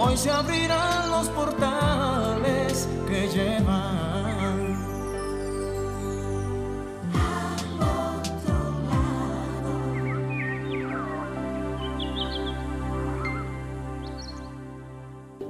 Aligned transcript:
Hoy 0.00 0.16
se 0.16 0.30
abrirán 0.30 1.10
los 1.10 1.28
portales 1.28 2.88
que 3.08 3.28
llevan. 3.28 4.78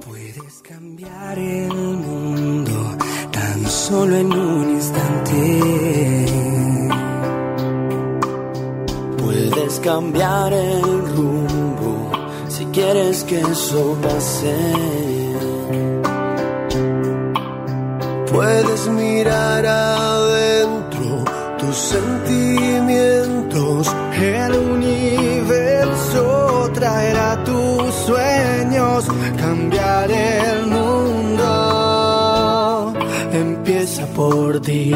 Puedes 0.05 0.61
cambiar 0.61 1.39
el 1.39 1.71
mundo 1.71 2.97
tan 3.31 3.65
solo 3.65 4.15
en 4.17 4.33
un 4.33 4.69
instante. 4.71 6.25
Puedes 9.17 9.79
cambiar 9.79 10.53
el 10.53 10.81
rumbo 11.15 11.38
quieres 12.71 13.23
que 13.23 13.39
eso 13.39 13.97
pase. 14.01 14.55
Puedes 18.31 18.87
mirar 18.87 19.65
adentro 19.65 21.23
tus 21.57 21.75
sentimientos. 21.75 23.91
El 24.21 24.55
universo 24.55 26.69
traerá 26.73 27.43
tus 27.43 27.93
sueños. 28.05 29.07
Cambiar 29.37 30.11
el 30.11 30.67
mundo 30.67 30.89
empieza 33.31 34.05
por 34.07 34.59
ti. 34.61 34.93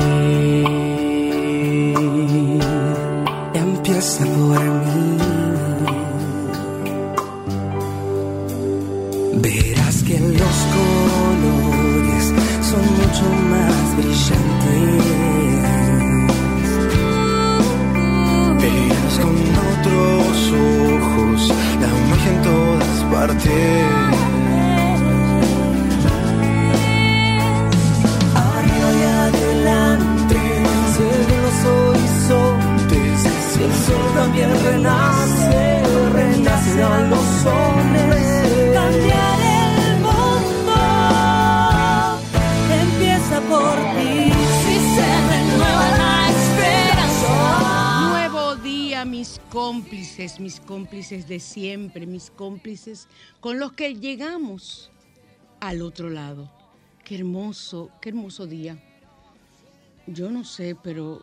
Si 33.54 33.64
el 33.64 33.72
sol 33.72 34.14
también 34.16 34.50
renace, 34.66 35.84
renacerán 36.12 37.10
los 37.12 37.46
hombres. 37.46 37.83
Mis 49.06 49.42
cómplices, 49.50 50.40
mis 50.40 50.60
cómplices 50.60 51.28
de 51.28 51.40
siempre, 51.40 52.06
mis 52.06 52.32
cómplices 52.32 53.08
con 53.40 53.60
los 53.60 53.74
que 53.74 53.96
llegamos 53.96 54.92
al 55.60 55.82
otro 55.82 56.10
lado. 56.10 56.52
Qué 57.04 57.16
hermoso, 57.16 57.90
qué 58.02 58.10
hermoso 58.10 58.48
día. 58.48 58.78
Yo 60.08 60.32
no 60.32 60.44
sé, 60.44 60.76
pero 60.82 61.22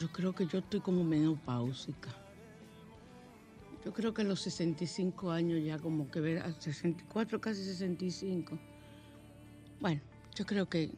yo 0.00 0.10
creo 0.10 0.34
que 0.34 0.46
yo 0.46 0.58
estoy 0.58 0.80
como 0.80 1.04
menopáusica. 1.04 2.10
Yo 3.84 3.92
creo 3.92 4.12
que 4.12 4.22
a 4.22 4.24
los 4.24 4.40
65 4.40 5.30
años 5.30 5.64
ya 5.64 5.78
como 5.78 6.10
que 6.10 6.20
ver 6.20 6.38
a 6.38 6.52
64, 6.52 7.40
casi 7.40 7.64
65. 7.64 8.58
Bueno, 9.80 10.00
yo 10.34 10.44
creo 10.44 10.68
que 10.68 10.90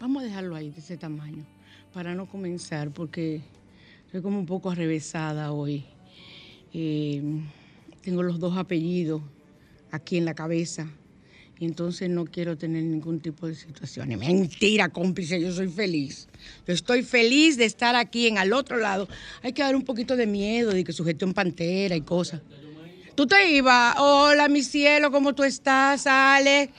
vamos 0.00 0.22
a 0.22 0.26
dejarlo 0.26 0.56
ahí 0.56 0.70
de 0.70 0.80
ese 0.80 0.96
tamaño 0.96 1.44
para 1.92 2.14
no 2.14 2.26
comenzar 2.26 2.90
porque 2.90 3.42
estoy 4.10 4.22
como 4.22 4.40
un 4.40 4.46
poco 4.46 4.70
arrevesada 4.70 5.52
hoy. 5.52 5.84
Eh, 6.74 7.22
tengo 8.02 8.24
los 8.24 8.40
dos 8.40 8.58
apellidos 8.58 9.22
aquí 9.92 10.16
en 10.16 10.24
la 10.24 10.34
cabeza 10.34 10.90
y 11.60 11.64
entonces 11.64 12.10
no 12.10 12.24
quiero 12.24 12.58
tener 12.58 12.82
ningún 12.82 13.20
tipo 13.20 13.46
de 13.46 13.54
situaciones. 13.54 14.18
Mentira, 14.18 14.88
cómplice, 14.88 15.40
yo 15.40 15.52
soy 15.52 15.68
feliz. 15.68 16.26
Yo 16.66 16.74
estoy 16.74 17.04
feliz 17.04 17.56
de 17.56 17.66
estar 17.66 17.94
aquí 17.94 18.26
en 18.26 18.38
al 18.38 18.52
otro 18.52 18.78
lado. 18.78 19.06
Hay 19.44 19.52
que 19.52 19.62
dar 19.62 19.76
un 19.76 19.84
poquito 19.84 20.16
de 20.16 20.26
miedo 20.26 20.72
de 20.72 20.82
que 20.82 20.92
sujete 20.92 21.24
un 21.24 21.32
pantera 21.32 21.94
y 21.94 22.00
cosas. 22.00 22.40
Tú 23.14 23.28
te 23.28 23.52
ibas, 23.52 23.94
hola 23.96 24.48
mi 24.48 24.64
cielo, 24.64 25.12
¿cómo 25.12 25.36
tú 25.36 25.44
estás, 25.44 26.08
Ale? 26.08 26.70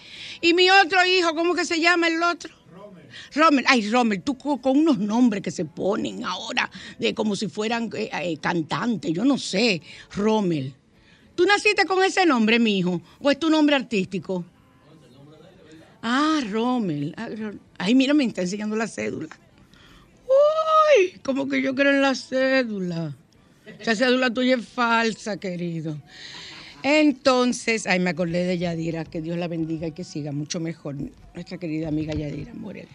Y 0.42 0.54
mi 0.54 0.70
otro 0.70 1.06
hijo, 1.06 1.34
¿cómo 1.34 1.56
que 1.56 1.64
se 1.64 1.80
llama 1.80 2.10
el 2.10 2.22
otro? 2.22 2.61
Rommel, 3.34 3.66
ay 3.68 3.90
Rommel, 3.90 4.22
tú 4.22 4.38
co- 4.38 4.62
con 4.62 4.78
unos 4.78 4.98
nombres 5.00 5.42
que 5.44 5.52
se 5.52 5.66
ponen 5.66 6.24
ahora 6.24 6.70
de 7.00 7.14
como 7.14 7.36
si 7.36 7.48
fueran 7.48 7.90
eh, 7.96 8.10
eh, 8.14 8.38
cantantes, 8.38 9.12
yo 9.14 9.24
no 9.26 9.38
sé, 9.38 9.82
Rommel. 10.16 10.74
¿Tú 11.36 11.46
naciste 11.46 11.86
con 11.86 12.04
ese 12.04 12.26
nombre, 12.26 12.60
mi 12.60 12.78
hijo? 12.80 13.02
¿O 13.20 13.32
es 13.32 13.40
tu 13.40 13.50
nombre 13.50 13.76
artístico? 13.76 14.46
Ah, 16.02 16.42
Rommel. 16.50 17.14
Ah, 17.18 17.30
Ay, 17.78 17.96
mira, 17.96 18.14
me 18.14 18.26
está 18.26 18.42
enseñando 18.42 18.76
la 18.76 18.88
cédula. 18.88 19.30
Uy, 20.28 21.20
como 21.24 21.48
que 21.48 21.62
yo 21.62 21.74
creo 21.76 21.92
en 21.94 22.02
la 22.02 22.16
cédula. 22.16 23.16
Esa 23.80 23.96
cédula 23.96 24.32
tuya 24.34 24.56
es 24.56 24.68
falsa, 24.68 25.38
querido. 25.38 25.98
Entonces, 26.84 27.86
ay, 27.88 28.00
me 28.00 28.10
acordé 28.10 28.44
de 28.46 28.58
Yadira, 28.58 29.06
que 29.06 29.22
Dios 29.22 29.38
la 29.38 29.48
bendiga 29.48 29.88
y 29.88 29.92
que 29.92 30.04
siga 30.04 30.32
mucho 30.32 30.60
mejor, 30.60 30.96
nuestra 31.36 31.58
querida 31.58 31.88
amiga 31.88 32.14
Yadira 32.14 32.54
Morel. 32.56 32.88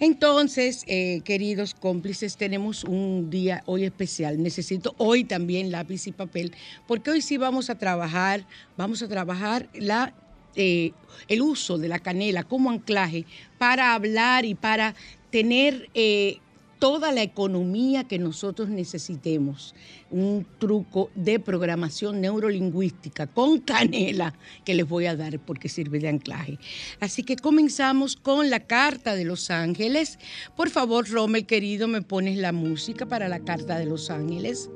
Entonces, 0.00 0.84
eh, 0.86 1.20
queridos 1.24 1.74
cómplices, 1.74 2.36
tenemos 2.36 2.84
un 2.84 3.30
día 3.30 3.62
hoy 3.66 3.84
especial. 3.84 4.42
Necesito 4.42 4.94
hoy 4.98 5.24
también 5.24 5.70
lápiz 5.70 6.06
y 6.06 6.12
papel, 6.12 6.52
porque 6.86 7.10
hoy 7.10 7.22
sí 7.22 7.36
vamos 7.36 7.70
a 7.70 7.78
trabajar, 7.78 8.46
vamos 8.76 9.02
a 9.02 9.08
trabajar 9.08 9.68
la, 9.74 10.12
eh, 10.56 10.92
el 11.28 11.42
uso 11.42 11.78
de 11.78 11.88
la 11.88 12.00
canela 12.00 12.42
como 12.42 12.70
anclaje 12.70 13.24
para 13.58 13.94
hablar 13.94 14.44
y 14.44 14.54
para 14.54 14.94
tener 15.30 15.88
eh, 15.94 16.38
toda 16.78 17.12
la 17.12 17.22
economía 17.22 18.04
que 18.04 18.18
nosotros 18.18 18.68
necesitemos. 18.68 19.74
Un 20.10 20.46
truco 20.58 21.10
de 21.14 21.40
programación 21.40 22.20
neurolingüística 22.20 23.26
con 23.26 23.60
canela 23.60 24.34
que 24.64 24.74
les 24.74 24.88
voy 24.88 25.06
a 25.06 25.16
dar 25.16 25.38
porque 25.40 25.68
sirve 25.68 25.98
de 25.98 26.08
anclaje. 26.08 26.58
Así 27.00 27.22
que 27.22 27.36
comenzamos 27.36 28.16
con 28.16 28.50
la 28.50 28.60
carta 28.60 29.14
de 29.14 29.24
los 29.24 29.50
ángeles. 29.50 30.18
Por 30.56 30.70
favor, 30.70 31.08
Rommel 31.08 31.46
querido, 31.46 31.88
me 31.88 32.02
pones 32.02 32.36
la 32.36 32.52
música 32.52 33.06
para 33.06 33.28
la 33.28 33.40
carta 33.40 33.78
de 33.78 33.86
los 33.86 34.10
ángeles. 34.10 34.70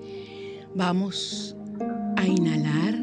Vamos 0.75 1.57
a 2.17 2.27
inhalar 2.27 2.99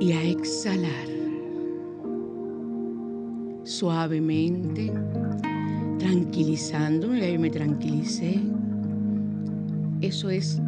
y 0.00 0.12
a 0.12 0.22
exhalar 0.22 1.17
suavemente, 3.68 4.90
tranquilizándome, 5.98 7.32
y 7.32 7.38
me 7.38 7.50
tranquilicé. 7.50 8.40
Eso 10.00 10.30
es 10.30 10.60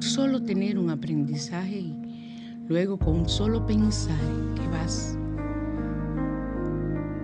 solo 0.00 0.42
tener 0.42 0.76
un 0.78 0.90
aprendizaje 0.90 1.78
y 1.78 1.94
luego 2.68 2.98
con 2.98 3.28
solo 3.28 3.64
pensar 3.64 4.18
que 4.56 4.68
vas 4.68 5.16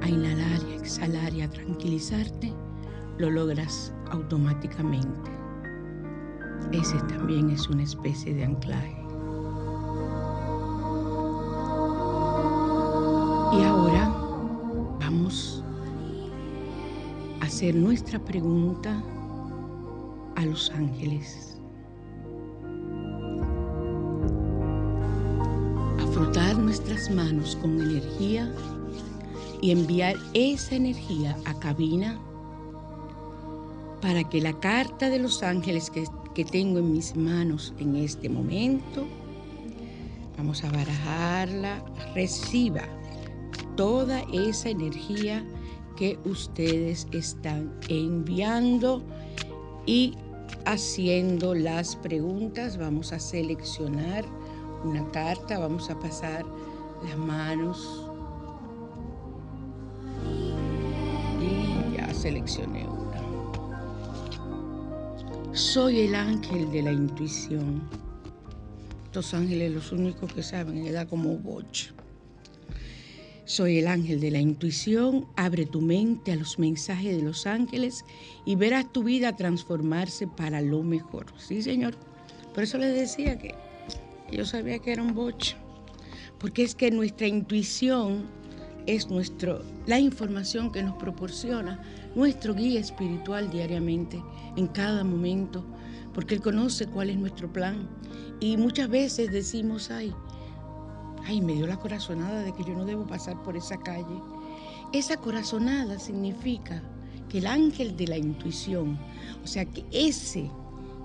a 0.03 0.09
inhalar 0.09 0.61
y 0.69 0.73
a 0.73 0.77
exhalar 0.77 1.35
y 1.35 1.43
a 1.43 1.51
tranquilizarte, 1.51 2.53
lo 3.19 3.29
logras 3.29 3.93
automáticamente. 4.11 5.31
Ese 6.71 6.97
también 7.09 7.51
es 7.51 7.69
una 7.69 7.83
especie 7.83 8.35
de 8.35 8.45
anclaje. 8.45 8.97
Y 13.53 13.63
ahora 13.65 14.12
hacer 17.62 17.76
nuestra 17.76 18.19
pregunta 18.19 19.00
a 20.35 20.44
los 20.44 20.69
ángeles. 20.73 21.56
A 26.00 26.06
frotar 26.12 26.59
nuestras 26.59 27.09
manos 27.09 27.55
con 27.62 27.81
energía 27.81 28.53
y 29.61 29.70
enviar 29.70 30.17
esa 30.35 30.75
energía 30.75 31.37
a 31.44 31.56
cabina 31.61 32.19
para 34.00 34.29
que 34.29 34.41
la 34.41 34.58
carta 34.58 35.08
de 35.08 35.20
los 35.20 35.44
ángeles 35.44 35.88
que, 35.88 36.03
que 36.35 36.44
tengo 36.44 36.81
en 36.81 36.93
mis 36.93 37.15
manos 37.15 37.75
en 37.79 37.94
este 37.94 38.29
momento, 38.29 39.06
vamos 40.37 40.65
a 40.65 40.73
barajarla, 40.73 41.85
reciba 42.12 42.82
toda 43.76 44.25
esa 44.32 44.69
energía 44.69 45.47
que 45.97 46.19
ustedes 46.25 47.06
están 47.12 47.73
enviando 47.89 49.03
y 49.87 50.17
haciendo 50.65 51.55
las 51.55 51.97
preguntas. 51.97 52.77
Vamos 52.77 53.12
a 53.12 53.19
seleccionar 53.19 54.25
una 54.85 55.09
carta, 55.11 55.59
vamos 55.59 55.91
a 55.91 55.99
pasar 55.99 56.44
las 57.05 57.17
manos. 57.17 58.09
Y 61.41 61.97
ya 61.97 62.12
seleccioné 62.15 62.87
una. 62.87 63.21
Soy 65.53 66.00
el 66.00 66.15
ángel 66.15 66.71
de 66.71 66.83
la 66.83 66.93
intuición. 66.93 67.83
Estos 69.05 69.35
ángeles 69.35 69.73
los 69.73 69.93
únicos 69.93 70.33
que 70.33 70.43
saben, 70.43 70.91
da 70.93 71.06
como 71.06 71.37
bocho. 71.37 71.93
Soy 73.44 73.79
el 73.79 73.89
ángel 73.89 74.21
de 74.21 74.31
la 74.31 74.39
intuición, 74.39 75.27
abre 75.35 75.67
tu 75.67 75.81
mente 75.81 76.31
a 76.31 76.37
los 76.37 76.61
mensajes 76.61 77.17
de 77.17 77.23
los 77.23 77.47
ángeles 77.47 78.05
y 78.44 78.55
verás 78.55 78.93
tu 78.93 79.03
vida 79.03 79.35
transformarse 79.35 80.29
para 80.29 80.61
lo 80.61 80.83
mejor. 80.83 81.27
Sí, 81.39 81.61
Señor. 81.61 81.94
Por 82.55 82.62
eso 82.62 82.79
les 82.79 82.94
decía 82.94 83.39
que 83.39 83.55
yo 84.31 84.44
sabía 84.44 84.79
que 84.79 84.93
era 84.93 85.03
un 85.03 85.15
bocho. 85.15 85.56
Porque 86.39 86.62
es 86.62 86.75
que 86.75 86.91
nuestra 86.91 87.27
intuición 87.27 88.27
es 88.87 89.09
nuestro, 89.09 89.62
la 89.87 89.99
información 89.99 90.71
que 90.71 90.83
nos 90.83 90.97
proporciona 90.97 91.83
nuestro 92.15 92.55
guía 92.55 92.81
espiritual 92.81 93.50
diariamente, 93.50 94.23
en 94.56 94.67
cada 94.69 95.03
momento, 95.03 95.65
porque 96.15 96.35
Él 96.37 96.43
conoce 96.43 96.87
cuál 96.87 97.11
es 97.11 97.17
nuestro 97.17 97.53
plan. 97.53 97.89
Y 98.41 98.56
muchas 98.56 98.89
veces 98.89 99.31
decimos, 99.31 99.91
ay, 99.91 100.12
ay, 101.27 101.41
me 101.41 101.55
dio 101.55 101.67
la 101.67 101.79
corazonada 101.79 102.43
de 102.43 102.53
que 102.53 102.65
yo 102.65 102.75
no 102.75 102.85
debo 102.85 103.07
pasar 103.07 103.43
por 103.43 103.57
esa 103.57 103.77
calle. 103.79 104.23
Esa 104.93 105.17
corazonada 105.17 105.99
significa 105.99 106.83
que 107.29 107.39
el 107.39 107.47
ángel 107.47 107.97
de 107.97 108.09
la 108.09 108.19
intuición, 108.19 108.99
o 109.43 109.47
sea, 109.47 109.65
que 109.65 109.85
ese 109.91 110.51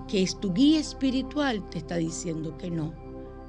que 0.08 0.22
es 0.22 0.40
tu 0.40 0.52
guía 0.52 0.80
espiritual 0.80 1.62
te 1.70 1.78
está 1.78 1.96
diciendo 1.96 2.56
que 2.56 2.70
no, 2.70 2.92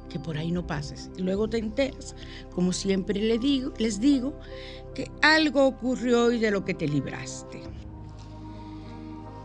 que 0.09 0.19
por 0.19 0.37
ahí 0.37 0.51
no 0.51 0.67
pases. 0.67 1.09
Y 1.17 1.21
luego 1.21 1.49
te 1.49 1.57
enteras, 1.57 2.15
como 2.53 2.73
siempre 2.73 3.19
les 3.21 3.99
digo, 3.99 4.33
que 4.93 5.09
algo 5.21 5.65
ocurrió 5.65 6.31
y 6.31 6.39
de 6.39 6.51
lo 6.51 6.65
que 6.65 6.73
te 6.73 6.87
libraste. 6.87 7.61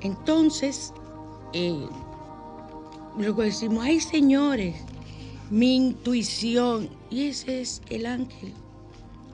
Entonces, 0.00 0.92
eh, 1.52 1.86
luego 3.16 3.42
decimos, 3.42 3.84
ay 3.84 4.00
señores, 4.00 4.74
mi 5.50 5.76
intuición. 5.76 6.88
Y 7.10 7.24
ese 7.24 7.60
es 7.60 7.82
el 7.90 8.06
ángel, 8.06 8.52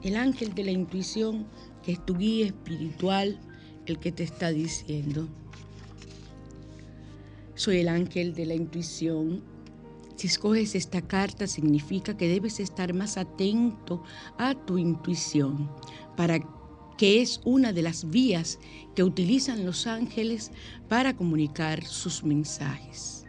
el 0.03 0.15
ángel 0.15 0.53
de 0.53 0.63
la 0.63 0.71
intuición, 0.71 1.45
que 1.83 1.93
es 1.93 2.05
tu 2.05 2.15
guía 2.15 2.47
espiritual, 2.47 3.39
el 3.85 3.99
que 3.99 4.11
te 4.11 4.23
está 4.23 4.51
diciendo. 4.51 5.27
Soy 7.55 7.77
el 7.77 7.89
ángel 7.89 8.33
de 8.33 8.45
la 8.45 8.55
intuición. 8.55 9.43
Si 10.15 10.27
escoges 10.27 10.75
esta 10.75 11.01
carta 11.01 11.47
significa 11.47 12.15
que 12.15 12.27
debes 12.27 12.59
estar 12.59 12.93
más 12.93 13.17
atento 13.17 14.03
a 14.37 14.53
tu 14.53 14.77
intuición, 14.77 15.69
para 16.15 16.39
que 16.97 17.21
es 17.21 17.41
una 17.43 17.73
de 17.73 17.81
las 17.81 18.11
vías 18.11 18.59
que 18.93 19.03
utilizan 19.03 19.65
los 19.65 19.87
ángeles 19.87 20.51
para 20.87 21.15
comunicar 21.15 21.83
sus 21.83 22.23
mensajes 22.23 23.20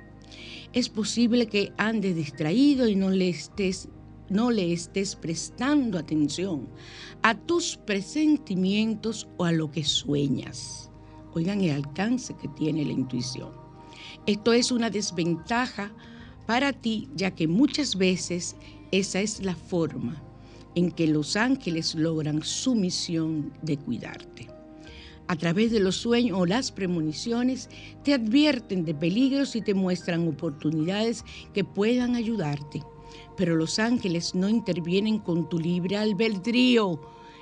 es 0.72 0.88
posible 0.88 1.46
que 1.46 1.72
andes 1.76 2.16
distraído 2.16 2.88
y 2.88 2.96
no 2.96 3.10
le 3.10 3.28
estés 3.28 3.88
no 4.28 4.50
le 4.50 4.72
estés 4.72 5.14
prestando 5.14 5.98
atención 5.98 6.66
a 7.22 7.34
tus 7.34 7.76
presentimientos 7.76 9.28
o 9.36 9.44
a 9.44 9.52
lo 9.52 9.70
que 9.70 9.84
sueñas. 9.84 10.90
Oigan 11.34 11.60
el 11.60 11.72
alcance 11.72 12.34
que 12.40 12.48
tiene 12.48 12.82
la 12.84 12.92
intuición. 12.92 13.50
Esto 14.26 14.54
es 14.54 14.72
una 14.72 14.88
desventaja 14.88 15.92
para 16.46 16.72
ti, 16.72 17.10
ya 17.14 17.32
que 17.32 17.46
muchas 17.46 17.96
veces 17.96 18.56
esa 18.90 19.20
es 19.20 19.44
la 19.44 19.54
forma 19.54 20.22
en 20.74 20.90
que 20.90 21.06
los 21.06 21.36
ángeles 21.36 21.94
logran 21.94 22.42
su 22.42 22.74
misión 22.74 23.52
de 23.60 23.76
cuidarte 23.76 24.31
a 25.32 25.36
través 25.36 25.70
de 25.72 25.80
los 25.80 25.96
sueños 25.96 26.38
o 26.38 26.44
las 26.44 26.70
premoniciones, 26.70 27.70
te 28.04 28.12
advierten 28.12 28.84
de 28.84 28.92
peligros 28.92 29.56
y 29.56 29.62
te 29.62 29.72
muestran 29.72 30.28
oportunidades 30.28 31.24
que 31.54 31.64
puedan 31.64 32.16
ayudarte. 32.16 32.82
Pero 33.34 33.56
los 33.56 33.78
ángeles 33.78 34.34
no 34.34 34.50
intervienen 34.50 35.18
con 35.18 35.48
tu 35.48 35.58
libre 35.58 35.96
albedrío. 35.96 37.00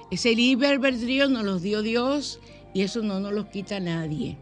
Ese 0.08 0.36
libre 0.36 0.68
albedrío 0.68 1.28
nos 1.28 1.42
los 1.42 1.62
dio 1.62 1.82
Dios 1.82 2.38
y 2.74 2.82
eso 2.82 3.02
no 3.02 3.18
nos 3.18 3.32
lo 3.32 3.50
quita 3.50 3.80
nadie. 3.80 4.38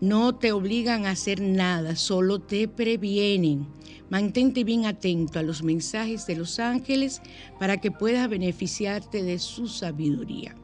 No 0.00 0.34
te 0.34 0.52
obligan 0.52 1.04
a 1.04 1.10
hacer 1.10 1.42
nada, 1.42 1.94
solo 1.94 2.38
te 2.38 2.66
previenen. 2.68 3.66
Mantente 4.08 4.64
bien 4.64 4.86
atento 4.86 5.38
a 5.38 5.42
los 5.42 5.62
mensajes 5.62 6.26
de 6.26 6.36
los 6.36 6.58
ángeles 6.58 7.20
para 7.58 7.82
que 7.82 7.90
puedas 7.90 8.26
beneficiarte 8.30 9.22
de 9.22 9.38
su 9.38 9.68
sabiduría. 9.68 10.56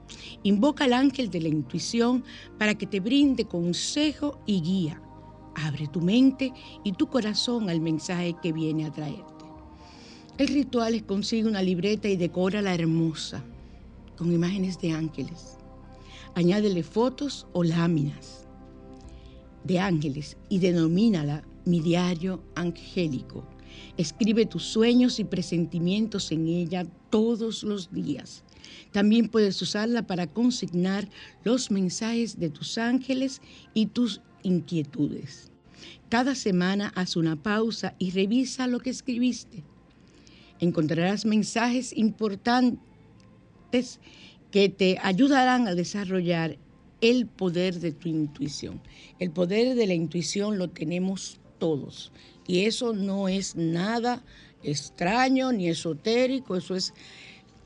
Invoca 0.42 0.84
al 0.84 0.94
ángel 0.94 1.28
de 1.28 1.42
la 1.42 1.48
intuición 1.48 2.24
para 2.58 2.76
que 2.76 2.86
te 2.86 2.98
brinde 2.98 3.44
consejo 3.44 4.40
y 4.46 4.62
guía. 4.62 5.02
Abre 5.54 5.86
tu 5.86 6.00
mente 6.00 6.54
y 6.82 6.92
tu 6.92 7.08
corazón 7.08 7.68
al 7.68 7.82
mensaje 7.82 8.34
que 8.42 8.54
viene 8.54 8.86
a 8.86 8.92
traerte. 8.92 9.44
El 10.38 10.48
ritual 10.48 10.94
es 10.94 11.02
consigue 11.02 11.46
una 11.46 11.60
libreta 11.60 12.08
y 12.08 12.16
decora 12.16 12.62
la 12.62 12.74
hermosa 12.74 13.44
con 14.16 14.32
imágenes 14.32 14.80
de 14.80 14.92
ángeles. 14.92 15.58
Añádele 16.34 16.82
fotos 16.82 17.46
o 17.52 17.62
láminas 17.62 18.45
de 19.66 19.78
ángeles 19.80 20.36
y 20.48 20.58
denomínala 20.58 21.42
mi 21.64 21.80
diario 21.80 22.42
angélico. 22.54 23.44
Escribe 23.96 24.46
tus 24.46 24.62
sueños 24.62 25.18
y 25.18 25.24
presentimientos 25.24 26.30
en 26.32 26.46
ella 26.48 26.86
todos 27.10 27.62
los 27.62 27.92
días. 27.92 28.42
También 28.92 29.28
puedes 29.28 29.60
usarla 29.60 30.06
para 30.06 30.26
consignar 30.26 31.08
los 31.44 31.70
mensajes 31.70 32.38
de 32.38 32.50
tus 32.50 32.78
ángeles 32.78 33.40
y 33.74 33.86
tus 33.86 34.20
inquietudes. 34.42 35.50
Cada 36.08 36.34
semana 36.34 36.92
haz 36.94 37.16
una 37.16 37.36
pausa 37.36 37.94
y 37.98 38.10
revisa 38.10 38.66
lo 38.66 38.80
que 38.80 38.90
escribiste. 38.90 39.62
Encontrarás 40.60 41.26
mensajes 41.26 41.92
importantes 41.96 42.78
que 44.50 44.68
te 44.68 44.98
ayudarán 45.02 45.68
a 45.68 45.74
desarrollar 45.74 46.56
el 47.00 47.26
poder 47.26 47.80
de 47.80 47.92
tu 47.92 48.08
intuición. 48.08 48.80
El 49.18 49.30
poder 49.30 49.74
de 49.74 49.86
la 49.86 49.94
intuición 49.94 50.58
lo 50.58 50.68
tenemos 50.68 51.38
todos 51.58 52.12
y 52.46 52.64
eso 52.64 52.92
no 52.92 53.28
es 53.28 53.56
nada 53.56 54.22
extraño 54.62 55.52
ni 55.52 55.68
esotérico, 55.68 56.56
eso 56.56 56.74
es 56.74 56.92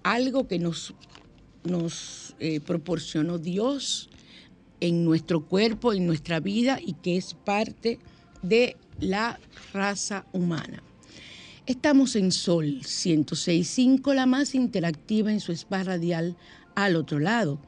algo 0.03 0.47
que 0.47 0.59
nos, 0.59 0.95
nos 1.65 2.35
eh, 2.41 2.61
proporcionó 2.61 3.39
Dios 3.39 4.11
en 4.81 5.05
nuestro 5.05 5.45
cuerpo, 5.45 5.93
en 5.93 6.07
nuestra 6.07 6.41
vida 6.41 6.79
y 6.81 6.95
que 6.95 7.17
es 7.17 7.35
parte 7.35 7.99
de 8.43 8.77
la 8.99 9.39
raza 9.73 10.27
humana. 10.33 10.83
Estamos 11.67 12.17
en 12.17 12.33
Sol 12.33 12.81
106.5, 12.81 14.15
la 14.15 14.27
más 14.27 14.55
interactiva 14.55 15.31
en 15.31 15.41
su 15.41 15.53
spa 15.53 15.85
radial 15.85 16.37
al 16.85 16.97
otro 16.97 17.19
lado. 17.19 17.59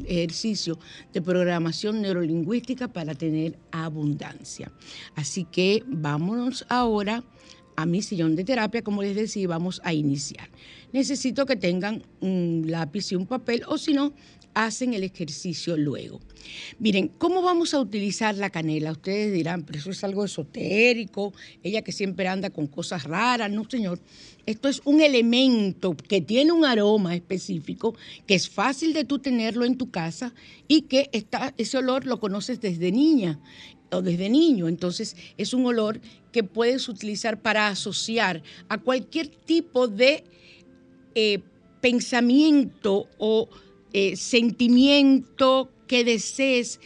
ejercicio 0.06 0.78
de 1.12 1.20
programación 1.20 2.02
neurolingüística 2.02 2.86
para 2.86 3.16
tener 3.16 3.58
abundancia. 3.72 4.70
Así 5.16 5.44
que 5.44 5.82
vámonos 5.88 6.64
ahora 6.68 7.24
a 7.74 7.84
mi 7.84 8.00
sillón 8.00 8.36
de 8.36 8.44
terapia, 8.44 8.82
como 8.82 9.02
les 9.02 9.16
decía, 9.16 9.48
vamos 9.48 9.80
a 9.82 9.92
iniciar. 9.92 10.48
Necesito 10.92 11.46
que 11.46 11.56
tengan 11.56 12.04
un 12.20 12.64
lápiz 12.66 13.10
y 13.10 13.16
un 13.16 13.26
papel, 13.26 13.62
o 13.66 13.76
si 13.76 13.92
no, 13.92 14.12
hacen 14.54 14.94
el 14.94 15.04
ejercicio 15.04 15.76
luego. 15.76 16.20
Miren, 16.78 17.08
¿cómo 17.08 17.42
vamos 17.42 17.74
a 17.74 17.80
utilizar 17.80 18.36
la 18.36 18.50
canela? 18.50 18.92
Ustedes 18.92 19.32
dirán, 19.32 19.62
pero 19.64 19.78
eso 19.78 19.90
es 19.90 20.02
algo 20.04 20.24
esotérico, 20.24 21.32
ella 21.62 21.82
que 21.82 21.92
siempre 21.92 22.28
anda 22.28 22.50
con 22.50 22.66
cosas 22.66 23.04
raras. 23.04 23.50
No, 23.50 23.68
señor, 23.68 24.00
esto 24.46 24.68
es 24.68 24.80
un 24.84 25.00
elemento 25.00 25.96
que 25.96 26.20
tiene 26.20 26.52
un 26.52 26.64
aroma 26.64 27.14
específico, 27.14 27.94
que 28.26 28.34
es 28.34 28.48
fácil 28.48 28.92
de 28.92 29.04
tú 29.04 29.18
tenerlo 29.18 29.64
en 29.64 29.76
tu 29.76 29.90
casa 29.90 30.34
y 30.66 30.82
que 30.82 31.08
está, 31.12 31.54
ese 31.56 31.78
olor 31.78 32.06
lo 32.06 32.18
conoces 32.18 32.60
desde 32.60 32.90
niña 32.90 33.38
o 33.92 34.02
desde 34.02 34.28
niño. 34.28 34.68
Entonces 34.68 35.16
es 35.36 35.54
un 35.54 35.66
olor 35.66 36.00
que 36.32 36.42
puedes 36.42 36.88
utilizar 36.88 37.40
para 37.40 37.68
asociar 37.68 38.42
a 38.68 38.78
cualquier 38.78 39.28
tipo 39.28 39.88
de 39.88 40.24
eh, 41.14 41.40
pensamiento 41.80 43.08
o 43.18 43.48
eh, 43.92 44.16
sentimiento 44.16 45.70
que 45.86 46.04
desees 46.04 46.80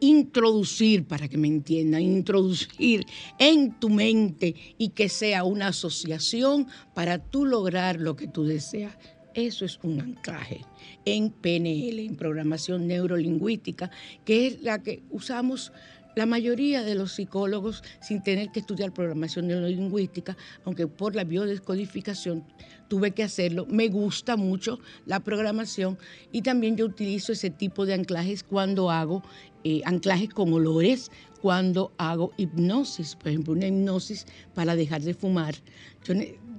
introducir, 0.00 1.04
para 1.04 1.28
que 1.28 1.38
me 1.38 1.46
entiendan, 1.46 2.02
introducir 2.02 3.06
en 3.38 3.78
tu 3.78 3.88
mente 3.88 4.54
y 4.76 4.88
que 4.88 5.08
sea 5.08 5.44
una 5.44 5.68
asociación 5.68 6.66
para 6.92 7.18
tú 7.18 7.46
lograr 7.46 8.00
lo 8.00 8.16
que 8.16 8.26
tú 8.26 8.44
deseas. 8.44 8.96
Eso 9.34 9.64
es 9.64 9.78
un 9.82 10.00
anclaje 10.00 10.60
en 11.04 11.30
PNL, 11.30 12.00
en 12.00 12.16
programación 12.16 12.86
neurolingüística, 12.86 13.90
que 14.24 14.48
es 14.48 14.62
la 14.62 14.82
que 14.82 15.02
usamos 15.10 15.72
la 16.14 16.26
mayoría 16.26 16.82
de 16.82 16.94
los 16.94 17.12
psicólogos 17.12 17.82
sin 18.00 18.22
tener 18.22 18.50
que 18.50 18.60
estudiar 18.60 18.92
programación 18.92 19.48
neurolingüística, 19.48 20.36
aunque 20.64 20.86
por 20.86 21.14
la 21.14 21.24
biodescodificación 21.24 22.44
tuve 22.88 23.12
que 23.12 23.22
hacerlo. 23.22 23.66
Me 23.68 23.88
gusta 23.88 24.36
mucho 24.36 24.78
la 25.06 25.20
programación 25.20 25.98
y 26.30 26.42
también 26.42 26.76
yo 26.76 26.86
utilizo 26.86 27.32
ese 27.32 27.50
tipo 27.50 27.86
de 27.86 27.94
anclajes 27.94 28.42
cuando 28.42 28.90
hago 28.90 29.22
eh, 29.64 29.80
anclajes 29.84 30.28
con 30.30 30.52
olores, 30.52 31.10
cuando 31.40 31.92
hago 31.96 32.32
hipnosis, 32.36 33.16
por 33.16 33.28
ejemplo, 33.28 33.52
una 33.52 33.66
hipnosis 33.66 34.26
para 34.54 34.76
dejar 34.76 35.02
de 35.02 35.14
fumar. 35.14 35.54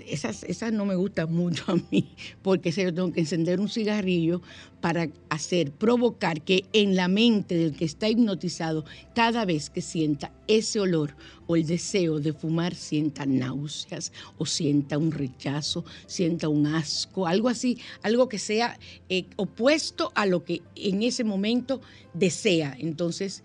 Esas, 0.08 0.44
esas 0.44 0.74
no 0.74 0.86
me 0.86 0.96
gustan 0.96 1.32
mucho 1.34 1.64
a 1.68 1.76
mí, 1.92 2.16
porque 2.42 2.72
yo 2.72 2.94
tengo 2.94 3.12
que 3.12 3.22
encender 3.22 3.60
un 3.60 3.70
cigarrillo 3.70 4.42
para 4.82 5.10
hacer, 5.30 5.72
provocar 5.72 6.42
que 6.42 6.66
en 6.74 6.96
la 6.96 7.08
mente 7.08 7.56
del 7.56 7.76
que 7.76 7.86
está 7.86 8.10
hipnotizado, 8.10 8.86
cada 9.16 9.46
vez 9.46 9.70
que 9.70 9.82
sienta 9.82 10.32
ese 10.48 10.80
olor 10.80 11.16
o 11.48 11.56
el 11.56 11.66
deseo 11.66 12.20
de 12.20 12.34
fumar, 12.34 12.76
sienta 12.76 13.26
náuseas 13.26 14.12
o 14.38 14.46
sienta 14.46 14.98
un 14.98 15.12
rechazo, 15.12 15.86
sienta 16.06 16.50
un 16.50 16.68
asco, 16.68 17.28
algo 17.28 17.50
así, 17.50 17.78
algo 18.02 18.28
que 18.28 18.40
sea 18.40 18.78
eh, 19.10 19.26
opuesto 19.38 20.12
a 20.16 20.26
lo 20.26 20.44
que 20.44 20.62
en 20.76 21.04
ese 21.04 21.24
momento 21.24 21.82
desea. 22.14 22.76
Entonces, 22.78 23.44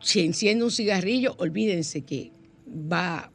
si 0.00 0.20
enciende 0.20 0.64
un 0.64 0.70
cigarrillo, 0.70 1.34
olvídense 1.38 2.02
que 2.02 2.32
va 2.66 3.30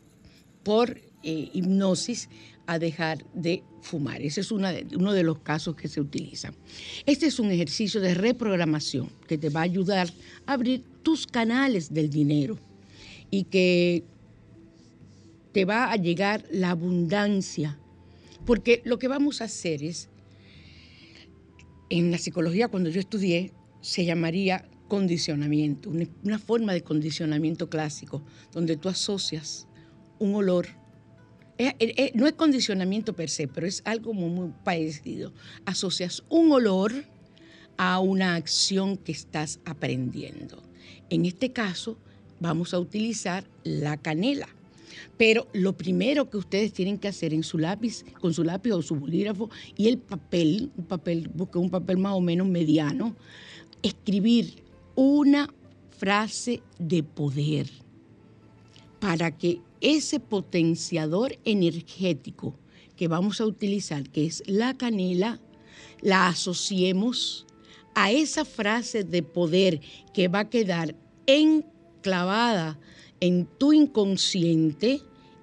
por 0.64 1.05
eh, 1.26 1.50
hipnosis 1.54 2.30
a 2.68 2.78
dejar 2.78 3.26
de 3.34 3.64
fumar. 3.82 4.22
Ese 4.22 4.42
es 4.42 4.52
uno 4.52 4.72
de 4.72 5.24
los 5.24 5.40
casos 5.40 5.76
que 5.76 5.88
se 5.88 6.00
utilizan. 6.00 6.56
Este 7.08 7.26
es 7.26 7.40
un 7.40 7.50
ejercicio 7.50 8.00
de 8.00 8.14
reprogramación 8.14 9.10
que 9.28 9.38
te 9.38 9.50
va 9.50 9.62
a 9.62 9.64
ayudar 9.64 10.08
a 10.46 10.54
abrir 10.54 10.84
tus 11.02 11.26
canales 11.26 11.92
del 11.92 12.12
dinero 12.12 12.60
y 13.32 13.46
que 13.46 14.04
te 15.52 15.66
va 15.66 15.92
a 15.92 15.96
llegar 15.96 16.46
la 16.52 16.70
abundancia. 16.70 17.80
Porque 18.46 18.84
lo 18.86 19.00
que 19.00 19.08
vamos 19.08 19.42
a 19.42 19.46
hacer 19.46 19.84
es, 19.84 20.10
en 21.90 22.12
la 22.12 22.20
psicología 22.20 22.68
cuando 22.68 22.92
yo 22.92 23.00
estudié, 23.00 23.52
se 23.82 24.06
llamaría 24.06 24.70
condicionamiento, 24.88 25.90
una, 25.90 26.06
una 26.24 26.38
forma 26.38 26.74
de 26.74 26.82
condicionamiento 26.82 27.68
clásico, 27.68 28.24
donde 28.52 28.78
tú 28.78 28.90
asocias 28.90 29.68
un 30.20 30.36
olor. 30.36 30.68
Eh, 31.58 31.74
eh, 31.80 31.94
eh, 31.98 32.12
no 32.16 32.28
es 32.28 32.34
condicionamiento 32.34 33.14
per 33.14 33.30
se, 33.30 33.48
pero 33.48 33.66
es 33.66 33.82
algo 33.86 34.14
muy, 34.14 34.52
parecido. 34.64 35.32
Asocias 35.66 36.24
un 36.30 36.52
olor 36.52 36.92
a 37.78 38.00
una 38.00 38.36
acción 38.36 38.98
que 38.98 39.14
estás 39.14 39.60
aprendiendo. 39.66 40.62
En 41.10 41.26
este 41.26 41.52
caso, 41.52 41.98
vamos 42.40 42.74
a 42.74 42.80
utilizar 42.80 43.46
la 43.64 43.98
canela. 43.98 44.50
Pero 45.18 45.48
lo 45.54 45.78
primero 45.78 46.30
que 46.30 46.38
ustedes 46.38 46.74
tienen 46.74 46.98
que 46.98 47.08
hacer 47.08 47.34
en 47.34 47.44
su 47.44 47.58
lápiz, 47.58 48.04
con 48.20 48.34
su 48.34 48.44
lápiz 48.44 48.72
o 48.72 48.82
su 48.82 48.96
bolígrafo 48.96 49.50
y 49.78 49.88
el 49.88 49.98
papel, 49.98 50.72
un 50.78 50.86
papel, 50.86 51.32
un 51.54 51.70
papel 51.70 51.98
más 51.98 52.14
o 52.14 52.22
menos 52.22 52.48
mediano, 52.48 53.16
escribir 53.82 54.64
una 54.96 55.54
frase 55.98 56.62
de 56.80 57.04
poder 57.04 57.70
para 59.00 59.32
que 59.32 59.62
ese 59.86 60.20
potenciador 60.20 61.38
energético 61.46 62.58
que 62.96 63.08
vamos 63.08 63.40
a 63.40 63.46
utilizar, 63.46 64.10
que 64.10 64.26
es 64.26 64.42
la 64.48 64.76
canela, 64.76 65.40
la 66.02 66.28
asociemos 66.28 67.46
a 67.94 68.12
esa 68.12 68.46
frase 68.46 69.04
de 69.04 69.22
poder 69.22 69.82
que 70.12 70.28
va 70.28 70.40
a 70.40 70.50
quedar 70.50 70.96
enclavada 71.28 72.80
en 73.20 73.46
tu 73.60 73.74
inconsciente 73.74 75.02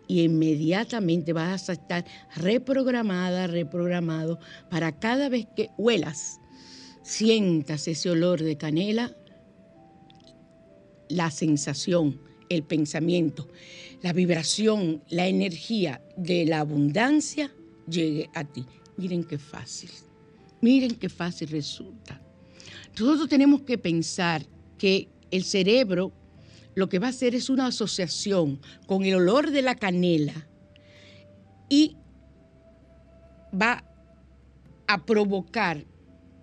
y 0.09 0.23
inmediatamente 0.23 1.33
vas 1.33 1.71
a 1.71 1.75
estar 1.75 2.05
reprogramada, 2.35 3.47
reprogramado 3.47 4.41
para 4.69 4.99
cada 4.99 5.29
vez 5.29 5.47
que 5.55 5.69
huelas, 5.79 6.41
sientas 7.05 7.87
ese 7.87 8.11
olor 8.11 8.43
de 8.43 8.57
canela, 8.57 9.17
la 11.09 11.31
sensación, 11.31 12.32
el 12.55 12.63
pensamiento, 12.65 13.49
la 14.03 14.13
vibración, 14.13 15.03
la 15.09 15.27
energía 15.27 16.03
de 16.17 16.45
la 16.45 16.61
abundancia 16.61 17.53
llegue 17.89 18.29
a 18.35 18.45
ti. 18.45 18.65
Miren 18.97 19.25
qué 19.25 19.39
fácil, 19.39 19.91
miren 20.61 20.95
qué 20.97 21.09
fácil 21.09 21.49
resulta. 21.49 22.21
Nosotros 22.99 23.29
tenemos 23.29 23.63
que 23.63 23.79
pensar 23.79 24.45
que 24.77 25.09
el 25.31 25.45
cerebro 25.45 26.13
lo 26.75 26.89
que 26.89 26.99
va 26.99 27.09
a 27.09 27.11
hacer 27.11 27.35
es 27.35 27.51
una 27.51 27.67
asociación 27.67 28.61
con 28.87 29.05
el 29.05 29.15
olor 29.15 29.51
de 29.51 29.63
la 29.63 29.75
canela 29.75 30.47
y 31.69 31.97
va 33.53 33.85
a 34.87 35.05
provocar 35.05 35.85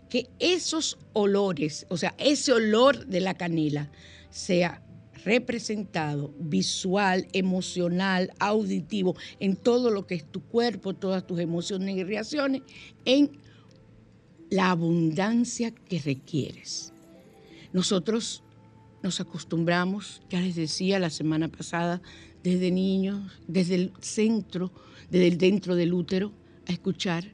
que 0.10 0.28
esos 0.40 0.98
olores, 1.14 1.86
o 1.90 1.98
sea, 1.98 2.16
ese 2.18 2.52
olor 2.52 3.06
de 3.06 3.22
la 3.22 3.36
canela 3.36 3.92
sea 4.32 4.82
representado 5.26 6.34
visual, 6.40 7.28
emocional, 7.34 8.32
auditivo, 8.40 9.16
en 9.40 9.56
todo 9.56 9.90
lo 9.90 10.08
que 10.08 10.16
es 10.16 10.26
tu 10.26 10.42
cuerpo, 10.42 10.94
todas 10.94 11.26
tus 11.26 11.40
emociones 11.40 11.96
y 11.96 12.04
reacciones, 12.04 12.62
en 13.06 13.32
la 14.50 14.72
abundancia 14.72 15.72
que 15.72 16.00
requieres. 16.00 16.94
Nosotros 17.72 18.44
nos 19.04 19.20
acostumbramos, 19.22 20.22
ya 20.30 20.42
les 20.42 20.56
decía 20.56 21.00
la 21.00 21.10
semana 21.10 21.48
pasada, 21.48 22.02
desde 22.44 22.72
niños, 22.72 23.32
desde 23.48 23.76
el 23.76 23.94
centro, 24.02 24.72
desde 25.10 25.28
el 25.28 25.38
dentro 25.38 25.76
del 25.76 25.94
útero, 25.94 26.32
a 26.68 26.72
escuchar, 26.72 27.26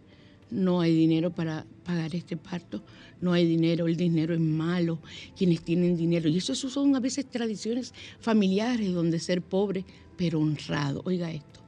no 0.49 0.81
hay 0.81 0.95
dinero 0.95 1.31
para 1.31 1.65
pagar 1.83 2.15
este 2.15 2.37
parto, 2.37 2.83
no 3.21 3.33
hay 3.33 3.45
dinero, 3.45 3.87
el 3.87 3.95
dinero 3.95 4.33
es 4.33 4.39
malo, 4.39 4.99
quienes 5.35 5.61
tienen 5.61 5.97
dinero. 5.97 6.29
Y 6.29 6.37
eso, 6.37 6.55
son 6.55 6.95
a 6.95 6.99
veces 6.99 7.25
tradiciones 7.29 7.93
familiares 8.19 8.93
donde 8.93 9.19
ser 9.19 9.41
pobre 9.41 9.85
pero 10.17 10.39
honrado. 10.39 11.01
Oiga 11.05 11.31
esto, 11.31 11.61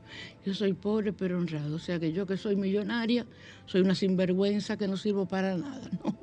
yo 0.45 0.53
soy 0.53 0.73
pobre 0.73 1.13
pero 1.13 1.37
honrado, 1.37 1.75
o 1.75 1.79
sea 1.79 1.99
que 1.99 2.11
yo 2.11 2.25
que 2.25 2.37
soy 2.37 2.55
millonaria, 2.55 3.25
soy 3.65 3.81
una 3.81 3.95
sinvergüenza 3.95 4.77
que 4.77 4.87
no 4.87 4.97
sirvo 4.97 5.27
para 5.27 5.57
nada, 5.57 5.89
¿no? 6.03 6.17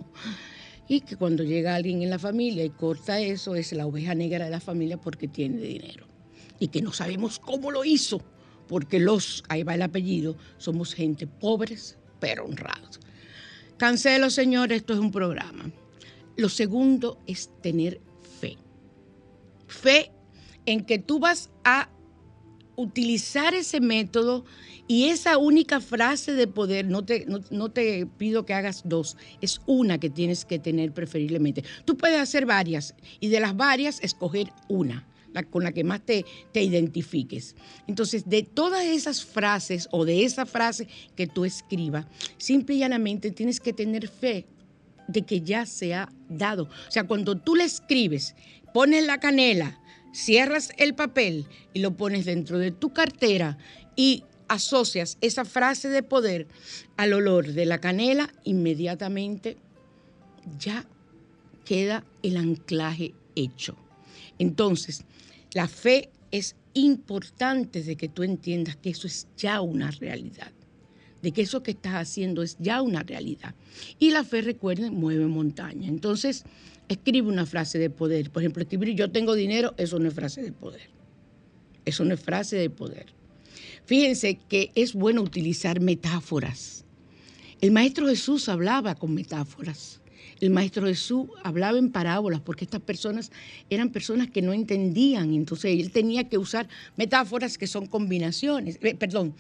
y 0.89 1.01
que 1.01 1.17
cuando 1.17 1.43
llega 1.43 1.75
alguien 1.75 2.03
en 2.03 2.11
la 2.11 2.19
familia 2.19 2.65
y 2.65 2.71
corta 2.71 3.21
eso, 3.21 3.55
es 3.55 3.73
la 3.73 3.87
oveja 3.87 4.15
negra 4.15 4.45
de 4.45 4.51
la 4.51 4.61
familia 4.61 4.99
porque 4.99 5.29
tiene 5.29 5.61
dinero. 5.61 6.07
Y 6.61 6.69
que 6.69 6.83
no 6.83 6.93
sabemos 6.93 7.39
cómo 7.39 7.71
lo 7.71 7.85
hizo, 7.85 8.21
porque 8.69 9.01
los, 9.01 9.43
ahí 9.49 9.63
va 9.63 9.75
el 9.75 9.83
apellido, 9.83 10.37
somos 10.59 10.95
gente 10.95 11.27
pobres 11.27 11.99
pero 12.25 12.47
honrados. 12.47 13.01
Cancelo, 13.77 14.31
señor, 14.31 14.73
esto 14.73 14.95
es 14.95 14.99
un 14.99 15.13
programa. 15.13 15.71
Lo 16.39 16.49
segundo 16.49 17.19
es 17.27 17.51
tener 17.61 18.01
fe. 18.41 18.57
Fe 19.67 20.11
en 20.65 20.87
que 20.87 20.99
tú 20.99 21.19
vas 21.19 21.51
a 21.65 21.91
utilizar 22.77 23.53
ese 23.53 23.79
método 23.81 24.47
y 24.89 25.09
esa 25.09 25.37
única 25.37 25.83
frase 25.83 26.33
de 26.33 26.47
poder, 26.47 26.87
no 26.87 27.05
te, 27.05 27.27
no, 27.27 27.71
te 27.71 28.07
pido 28.07 28.47
que 28.47 28.55
hagas 28.55 28.81
dos, 28.87 29.19
es 29.43 29.61
una 29.67 30.01
que 30.01 30.09
tienes 30.09 30.47
que 30.47 30.59
tener 30.59 30.95
preferiblemente. 30.95 31.63
Tú 31.85 31.99
puedes 31.99 32.19
hacer 32.19 32.47
varias 32.47 32.95
y 33.21 33.29
de 33.29 33.41
las 33.41 33.55
varias 33.55 34.03
escoger 34.03 34.51
una. 34.69 35.07
Con 35.43 35.65
la 35.65 35.73
que 35.73 35.85
más 35.85 36.01
te, 36.05 36.25
te 36.53 36.63
identifiques. 36.63 37.57
Entonces, 37.87 38.29
de 38.29 38.43
todas 38.43 38.85
esas 38.85 39.25
frases 39.25 39.89
o 39.91 40.05
de 40.05 40.25
esa 40.25 40.47
frase 40.47 40.87
que 41.17 41.27
tú 41.27 41.45
escribas, 41.45 42.07
simple 42.39 42.77
y 42.77 42.79
llanamente 42.79 43.31
tienes 43.31 43.61
que 43.61 43.73
tener 43.73 44.09
fe 44.09 44.47
de 45.09 45.23
que 45.23 45.41
ya 45.41 45.67
se 45.67 45.95
ha 45.95 46.09
dado. 46.29 46.65
O 46.65 46.91
sea, 46.91 47.05
cuando 47.05 47.37
tú 47.37 47.57
le 47.57 47.65
escribes, 47.65 48.35
pones 48.73 49.05
la 49.07 49.19
canela, 49.19 49.81
cierras 50.13 50.71
el 50.79 50.95
papel 50.95 51.47
y 51.73 51.81
lo 51.81 51.97
pones 51.97 52.25
dentro 52.25 52.59
de 52.59 52.71
tu 52.71 52.93
cartera 52.93 53.59
y 53.97 54.25
asocias 54.49 55.19
esa 55.21 55.45
frase 55.45 55.89
de 55.89 56.03
poder 56.03 56.47
al 56.97 57.13
olor 57.13 57.49
de 57.49 57.67
la 57.67 57.81
canela, 57.81 58.33
inmediatamente 58.45 59.57
ya 60.59 60.87
queda 61.65 62.05
el 62.23 62.37
anclaje 62.37 63.15
hecho. 63.35 63.77
Entonces, 64.39 65.05
la 65.53 65.69
fe 65.69 66.11
es 66.31 66.57
importante 66.75 67.83
de 67.83 67.97
que 67.97 68.09
tú 68.09 68.23
entiendas 68.23 68.77
que 68.77 68.91
eso 68.91 69.07
es 69.07 69.29
ya 69.37 69.61
una 69.61 69.91
realidad, 69.93 70.51
de 71.23 71.33
que 71.33 71.43
eso 71.43 71.63
que 71.63 71.71
estás 71.71 71.95
haciendo 71.95 72.43
es 72.43 72.57
ya 72.59 72.83
una 72.83 73.03
realidad. 73.03 73.55
Y 73.99 74.11
la 74.11 74.25
fe, 74.25 74.43
recuerden, 74.43 74.95
mueve 74.95 75.27
montaña. 75.27 75.89
Entonces, 75.89 76.45
escribe 76.89 77.29
una 77.29 77.47
frase 77.47 77.79
de 77.79 77.91
poder. 77.91 78.31
Por 78.31 78.43
ejemplo, 78.43 78.63
escribir 78.63 78.95
yo 78.95 79.11
tengo 79.11 79.35
dinero, 79.35 79.75
eso 79.77 79.99
no 79.99 80.09
es 80.09 80.15
frase 80.15 80.43
de 80.43 80.53
poder. 80.53 80.91
Eso 81.85 82.05
no 82.05 82.15
es 82.15 82.21
frase 82.21 82.57
de 82.57 82.71
poder. 82.71 83.07
Fíjense 83.85 84.39
que 84.49 84.73
es 84.75 84.95
bueno 84.95 85.23
utilizar 85.23 85.81
metáforas. 85.81 86.85
El 87.61 87.71
Maestro 87.71 88.09
Jesús 88.09 88.49
hablaba 88.49 88.95
con 88.95 89.15
metáforas. 89.15 90.01
El 90.41 90.51
Maestro 90.51 90.87
Jesús 90.87 91.29
hablaba 91.43 91.79
en 91.79 91.91
parábolas 91.91 92.41
porque 92.41 92.65
estas 92.65 92.81
personas 92.81 93.31
eran 93.71 93.91
personas 93.91 94.31
que 94.31 94.43
no 94.43 94.53
entendían. 94.53 95.35
Entonces 95.35 95.79
él 95.81 95.91
tenía 95.91 96.29
que 96.29 96.39
usar 96.39 96.69
metáforas 96.97 97.59
que 97.59 97.67
son 97.67 97.87
combinaciones, 97.87 98.79
eh, 98.83 98.95
perdón, 98.95 99.35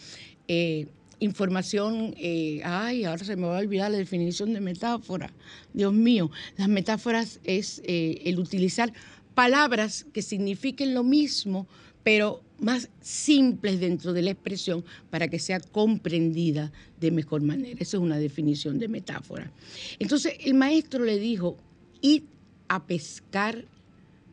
eh, 0.48 0.86
información, 1.20 2.14
eh, 2.18 2.60
ay, 2.64 3.04
ahora 3.04 3.24
se 3.24 3.36
me 3.36 3.46
va 3.46 3.56
a 3.56 3.60
olvidar 3.60 3.90
la 3.90 3.98
definición 3.98 4.52
de 4.52 4.60
metáfora. 4.60 5.32
Dios 5.72 5.92
mío, 5.92 6.30
las 6.56 6.68
metáforas 6.68 7.40
es 7.44 7.82
el 7.86 8.38
utilizar 8.38 8.92
palabras 9.34 10.06
que 10.12 10.22
signifiquen 10.22 10.94
lo 10.94 11.02
mismo, 11.02 11.66
pero 12.02 12.43
más 12.58 12.88
simples 13.00 13.80
dentro 13.80 14.12
de 14.12 14.22
la 14.22 14.30
expresión 14.30 14.84
para 15.10 15.28
que 15.28 15.38
sea 15.38 15.60
comprendida 15.60 16.72
de 17.00 17.10
mejor 17.10 17.42
manera. 17.42 17.76
Esa 17.80 17.96
es 17.96 18.02
una 18.02 18.18
definición 18.18 18.78
de 18.78 18.88
metáfora. 18.88 19.52
Entonces 19.98 20.34
el 20.40 20.54
maestro 20.54 21.04
le 21.04 21.18
dijo, 21.18 21.58
id 22.00 22.22
a 22.68 22.86
pescar 22.86 23.64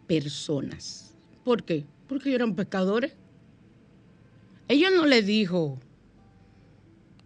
personas. 0.07 1.13
¿Por 1.43 1.63
qué? 1.63 1.85
Porque 2.07 2.29
ellos 2.29 2.39
eran 2.39 2.55
pescadores. 2.55 3.13
Ella 4.67 4.89
no 4.89 5.05
le 5.05 5.21
dijo, 5.21 5.79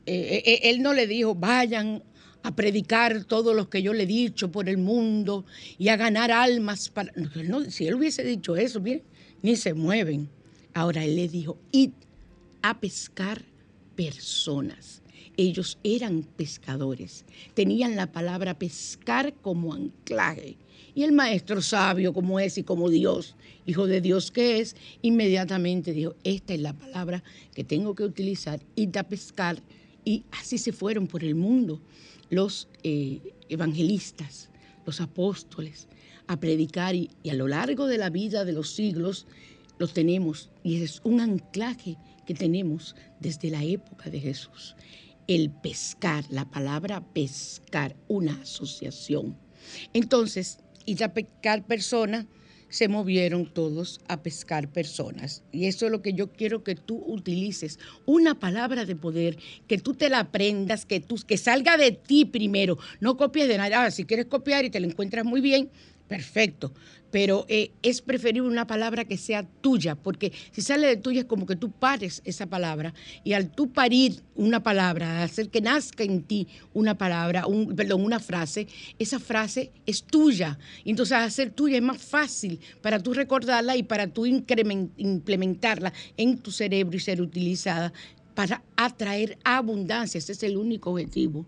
eh, 0.06 0.44
eh, 0.46 0.60
él 0.64 0.82
no 0.82 0.94
le 0.94 1.08
dijo, 1.08 1.36
vayan 1.36 2.04
a 2.44 2.56
predicar 2.56 3.24
todo 3.26 3.54
lo 3.54 3.70
que 3.70 3.82
yo 3.82 3.94
le 3.94 4.04
he 4.04 4.08
dicho 4.08 4.52
por 4.52 4.70
el 4.70 4.78
mundo 4.78 5.46
y 5.80 5.90
a 5.90 5.98
ganar 5.98 6.32
almas 6.32 6.90
para... 6.90 7.12
si 7.70 7.88
él 7.88 7.96
hubiese 7.96 8.24
dicho 8.24 8.56
eso, 8.56 8.80
bien, 8.80 9.02
ni 9.42 9.56
se 9.56 9.74
mueven. 9.74 10.30
Ahora 10.76 11.06
él 11.06 11.16
le 11.16 11.30
dijo, 11.30 11.58
id 11.72 11.92
a 12.62 12.80
pescar 12.82 13.46
personas. 13.96 15.02
Ellos 15.38 15.80
eran 15.86 16.24
pescadores, 16.24 17.24
tenían 17.54 17.96
la 17.96 18.12
palabra 18.12 18.60
pescar 18.60 19.34
como 19.36 19.74
anclaje. 19.74 20.58
Y 20.94 21.04
el 21.04 21.14
maestro 21.14 21.62
sabio 21.62 22.14
como 22.14 22.42
es 22.42 22.58
y 22.58 22.64
como 22.64 22.90
Dios, 22.90 23.36
hijo 23.66 23.88
de 23.88 24.02
Dios 24.02 24.32
que 24.32 24.60
es, 24.60 24.76
inmediatamente 25.02 25.94
dijo, 25.94 26.16
esta 26.26 26.54
es 26.54 26.60
la 26.60 26.74
palabra 26.74 27.24
que 27.54 27.64
tengo 27.64 27.96
que 27.96 28.04
utilizar, 28.04 28.60
id 28.76 28.98
a 28.98 29.04
pescar. 29.04 29.64
Y 30.04 30.26
así 30.32 30.58
se 30.58 30.74
fueron 30.74 31.08
por 31.08 31.24
el 31.24 31.36
mundo 31.36 31.80
los 32.30 32.68
eh, 32.84 33.34
evangelistas, 33.48 34.50
los 34.86 35.00
apóstoles, 35.00 35.88
a 36.28 36.38
predicar 36.38 36.96
y, 36.96 37.12
y 37.24 37.30
a 37.30 37.34
lo 37.34 37.48
largo 37.48 37.88
de 37.88 37.98
la 37.98 38.10
vida 38.10 38.44
de 38.44 38.52
los 38.52 38.72
siglos 38.72 39.26
los 39.78 39.94
tenemos 39.94 40.50
y 40.64 40.82
es 40.84 41.02
un 41.04 41.20
anclaje 41.20 41.98
que 42.26 42.34
tenemos 42.34 42.96
desde 43.20 43.50
la 43.50 43.64
época 43.64 44.10
de 44.10 44.20
Jesús. 44.20 44.76
El 45.28 45.50
pescar, 45.50 46.24
la 46.30 46.50
palabra 46.50 47.04
pescar, 47.14 47.96
una 48.08 48.34
asociación. 48.42 49.38
Entonces, 49.94 50.60
ir 50.86 51.04
a 51.04 51.14
pescar 51.14 51.66
personas, 51.66 52.26
se 52.70 52.88
movieron 52.88 53.46
todos 53.46 54.02
a 54.08 54.22
pescar 54.22 54.70
personas. 54.70 55.44
Y 55.52 55.66
eso 55.66 55.86
es 55.86 55.92
lo 55.92 56.02
que 56.02 56.14
yo 56.14 56.32
quiero 56.34 56.64
que 56.64 56.76
tú 56.76 57.04
utilices. 57.08 57.80
Una 58.06 58.40
palabra 58.40 58.86
de 58.86 58.96
poder, 58.96 59.38
que 59.68 59.78
tú 59.78 59.94
te 59.94 60.10
la 60.10 60.20
aprendas, 60.20 60.86
que, 60.86 61.00
tú, 61.00 61.16
que 61.26 61.38
salga 61.38 61.78
de 61.78 61.92
ti 61.92 62.26
primero. 62.26 62.78
No 63.00 63.18
copies 63.18 63.48
de 63.48 63.58
nada. 63.58 63.86
Ah, 63.86 63.92
si 63.92 64.06
quieres 64.06 64.26
copiar 64.26 64.66
y 64.66 64.70
te 64.70 64.80
la 64.80 64.88
encuentras 64.88 65.26
muy 65.26 65.42
bien, 65.42 65.70
perfecto 66.08 66.72
pero 67.16 67.46
eh, 67.48 67.72
es 67.82 68.02
preferible 68.02 68.50
una 68.50 68.68
palabra 68.68 69.06
que 69.06 69.18
sea 69.18 69.48
tuya, 69.62 69.96
porque 69.96 70.34
si 70.52 70.62
sale 70.62 70.86
de 70.86 70.98
tuya 70.98 71.22
es 71.22 71.26
como 71.26 71.46
que 71.46 71.56
tú 71.56 71.72
pares 71.72 72.22
esa 72.26 72.46
palabra, 72.48 72.94
y 73.24 73.32
al 73.32 73.50
tú 73.50 73.72
parir 73.72 74.22
una 74.36 74.62
palabra, 74.62 75.24
hacer 75.24 75.48
que 75.48 75.62
nazca 75.62 76.04
en 76.04 76.24
ti 76.24 76.46
una 76.74 76.98
palabra, 76.98 77.48
un, 77.48 77.74
perdón, 77.74 78.04
una 78.04 78.20
frase, 78.20 78.68
esa 79.00 79.18
frase 79.18 79.72
es 79.86 80.04
tuya. 80.04 80.60
Y 80.84 80.90
entonces 80.90 81.34
ser 81.34 81.52
tuya 81.52 81.78
es 81.78 81.84
más 81.84 82.02
fácil 82.02 82.60
para 82.82 83.00
tú 83.00 83.14
recordarla 83.14 83.78
y 83.78 83.84
para 83.84 84.08
tú 84.08 84.26
implementarla 84.26 85.94
en 86.18 86.40
tu 86.40 86.52
cerebro 86.52 86.98
y 86.98 87.00
ser 87.00 87.22
utilizada 87.22 87.94
para 88.34 88.62
atraer 88.76 89.38
abundancia. 89.46 90.18
Ese 90.18 90.34
es 90.34 90.44
el 90.44 90.58
único 90.58 90.92
objetivo 90.92 91.46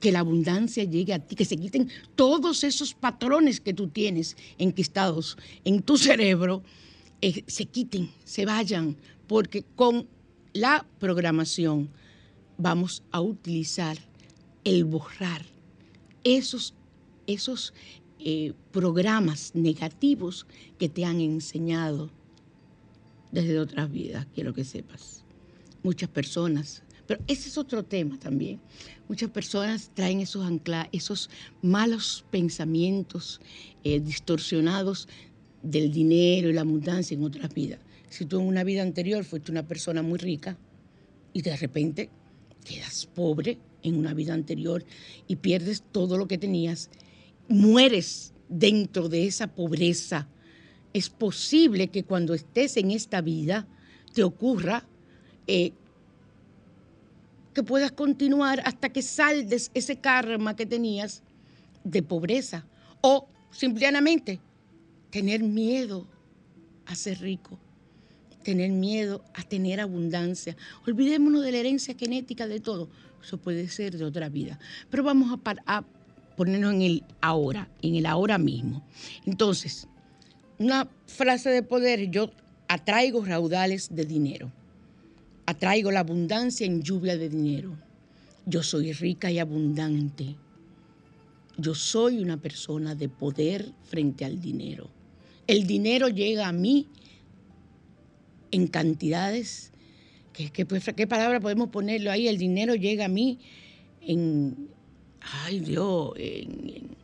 que 0.00 0.10
la 0.10 0.20
abundancia 0.20 0.84
llegue 0.84 1.12
a 1.12 1.18
ti, 1.18 1.36
que 1.36 1.44
se 1.44 1.56
quiten 1.56 1.88
todos 2.16 2.64
esos 2.64 2.94
patrones 2.94 3.60
que 3.60 3.74
tú 3.74 3.88
tienes 3.88 4.36
enquistados 4.58 5.36
en 5.64 5.82
tu 5.82 5.98
cerebro, 5.98 6.62
eh, 7.20 7.44
se 7.46 7.66
quiten, 7.66 8.10
se 8.24 8.46
vayan, 8.46 8.96
porque 9.28 9.62
con 9.76 10.08
la 10.54 10.86
programación 10.98 11.90
vamos 12.56 13.02
a 13.10 13.20
utilizar 13.20 13.98
el 14.64 14.84
borrar 14.84 15.44
esos, 16.24 16.74
esos 17.26 17.72
eh, 18.18 18.52
programas 18.72 19.52
negativos 19.54 20.46
que 20.78 20.88
te 20.88 21.04
han 21.04 21.20
enseñado 21.20 22.10
desde 23.32 23.58
otras 23.58 23.90
vidas, 23.90 24.26
quiero 24.34 24.52
que 24.52 24.64
sepas. 24.64 25.24
Muchas 25.82 26.08
personas 26.08 26.82
pero 27.10 27.24
ese 27.26 27.48
es 27.48 27.58
otro 27.58 27.82
tema 27.82 28.20
también. 28.20 28.60
Muchas 29.08 29.30
personas 29.30 29.90
traen 29.94 30.20
esos 30.20 30.46
ancla, 30.46 30.88
esos 30.92 31.28
malos 31.60 32.24
pensamientos 32.30 33.40
eh, 33.82 33.98
distorsionados 33.98 35.08
del 35.60 35.90
dinero 35.90 36.48
y 36.48 36.52
la 36.52 36.60
abundancia 36.60 37.16
en 37.16 37.24
otras 37.24 37.52
vidas. 37.52 37.80
Si 38.08 38.26
tú 38.26 38.38
en 38.38 38.46
una 38.46 38.62
vida 38.62 38.82
anterior 38.82 39.24
fuiste 39.24 39.50
una 39.50 39.66
persona 39.66 40.02
muy 40.02 40.20
rica 40.20 40.56
y 41.32 41.42
de 41.42 41.56
repente 41.56 42.10
quedas 42.64 43.06
pobre 43.12 43.58
en 43.82 43.96
una 43.96 44.14
vida 44.14 44.32
anterior 44.32 44.84
y 45.26 45.34
pierdes 45.34 45.82
todo 45.90 46.16
lo 46.16 46.28
que 46.28 46.38
tenías, 46.38 46.90
mueres 47.48 48.34
dentro 48.48 49.08
de 49.08 49.26
esa 49.26 49.48
pobreza. 49.48 50.28
Es 50.92 51.10
posible 51.10 51.88
que 51.88 52.04
cuando 52.04 52.34
estés 52.34 52.76
en 52.76 52.92
esta 52.92 53.20
vida 53.20 53.66
te 54.14 54.22
ocurra 54.22 54.86
eh, 55.48 55.72
que 57.54 57.62
puedas 57.62 57.92
continuar 57.92 58.62
hasta 58.64 58.88
que 58.90 59.02
saldes 59.02 59.70
ese 59.74 59.96
karma 59.96 60.56
que 60.56 60.66
tenías 60.66 61.22
de 61.84 62.02
pobreza. 62.02 62.64
O 63.00 63.28
simplemente 63.50 64.40
tener 65.10 65.42
miedo 65.42 66.06
a 66.86 66.94
ser 66.94 67.20
rico, 67.20 67.58
tener 68.42 68.70
miedo 68.70 69.24
a 69.34 69.42
tener 69.42 69.80
abundancia. 69.80 70.56
Olvidémonos 70.86 71.42
de 71.42 71.52
la 71.52 71.58
herencia 71.58 71.94
genética 71.98 72.46
de 72.46 72.60
todo. 72.60 72.88
Eso 73.22 73.38
puede 73.38 73.68
ser 73.68 73.96
de 73.96 74.04
otra 74.04 74.28
vida. 74.28 74.58
Pero 74.90 75.02
vamos 75.02 75.38
a, 75.44 75.54
a 75.66 75.84
ponernos 76.36 76.74
en 76.74 76.82
el 76.82 77.04
ahora, 77.20 77.68
en 77.82 77.96
el 77.96 78.06
ahora 78.06 78.38
mismo. 78.38 78.86
Entonces, 79.26 79.88
una 80.58 80.88
frase 81.06 81.50
de 81.50 81.62
poder, 81.62 82.10
yo 82.10 82.30
atraigo 82.68 83.24
raudales 83.24 83.88
de 83.94 84.04
dinero 84.04 84.52
atraigo 85.46 85.90
la 85.90 86.00
abundancia 86.00 86.66
en 86.66 86.82
lluvia 86.82 87.16
de 87.16 87.28
dinero. 87.28 87.76
Yo 88.46 88.62
soy 88.62 88.92
rica 88.92 89.30
y 89.30 89.38
abundante. 89.38 90.36
Yo 91.56 91.74
soy 91.74 92.18
una 92.18 92.36
persona 92.36 92.94
de 92.94 93.08
poder 93.08 93.72
frente 93.84 94.24
al 94.24 94.40
dinero. 94.40 94.90
El 95.46 95.66
dinero 95.66 96.08
llega 96.08 96.48
a 96.48 96.52
mí 96.52 96.88
en 98.50 98.66
cantidades. 98.66 99.72
¿Qué, 100.32 100.64
pues, 100.64 100.84
palabra 101.08 101.40
podemos 101.40 101.68
ponerlo 101.68 102.10
ahí? 102.10 102.28
El 102.28 102.38
dinero 102.38 102.74
llega 102.74 103.06
a 103.06 103.08
mí 103.08 103.38
en. 104.00 104.68
Ay 105.44 105.60
Dios, 105.60 106.12
en, 106.16 106.96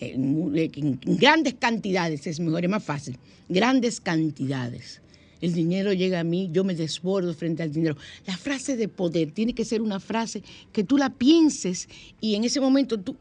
en 0.00 1.00
grandes 1.04 1.54
cantidades, 1.54 2.26
es 2.26 2.40
mejor, 2.40 2.64
es 2.64 2.70
más 2.70 2.82
fácil. 2.82 3.18
Grandes 3.50 4.00
cantidades 4.00 5.02
el 5.40 5.52
dinero 5.52 5.92
llega 5.92 6.20
a 6.20 6.24
mí, 6.24 6.48
yo 6.52 6.64
me 6.64 6.74
desbordo 6.74 7.34
frente 7.34 7.62
al 7.62 7.72
dinero. 7.72 7.96
La 8.26 8.36
frase 8.36 8.76
de 8.76 8.88
poder 8.88 9.32
tiene 9.32 9.54
que 9.54 9.64
ser 9.64 9.82
una 9.82 10.00
frase 10.00 10.42
que 10.72 10.84
tú 10.84 10.96
la 10.96 11.10
pienses 11.10 11.88
y 12.20 12.34
en 12.34 12.44
ese 12.44 12.60
momento 12.60 12.98
tú 12.98 13.16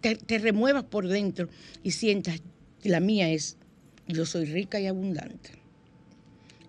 te, 0.00 0.38
remuevas 0.38 0.84
por 0.84 1.08
dentro 1.08 1.48
y 1.82 1.92
sientas, 1.92 2.42
la 2.82 3.00
mía 3.00 3.30
es, 3.30 3.56
yo 4.06 4.26
soy 4.26 4.44
rica 4.46 4.80
y 4.80 4.86
abundante. 4.86 5.50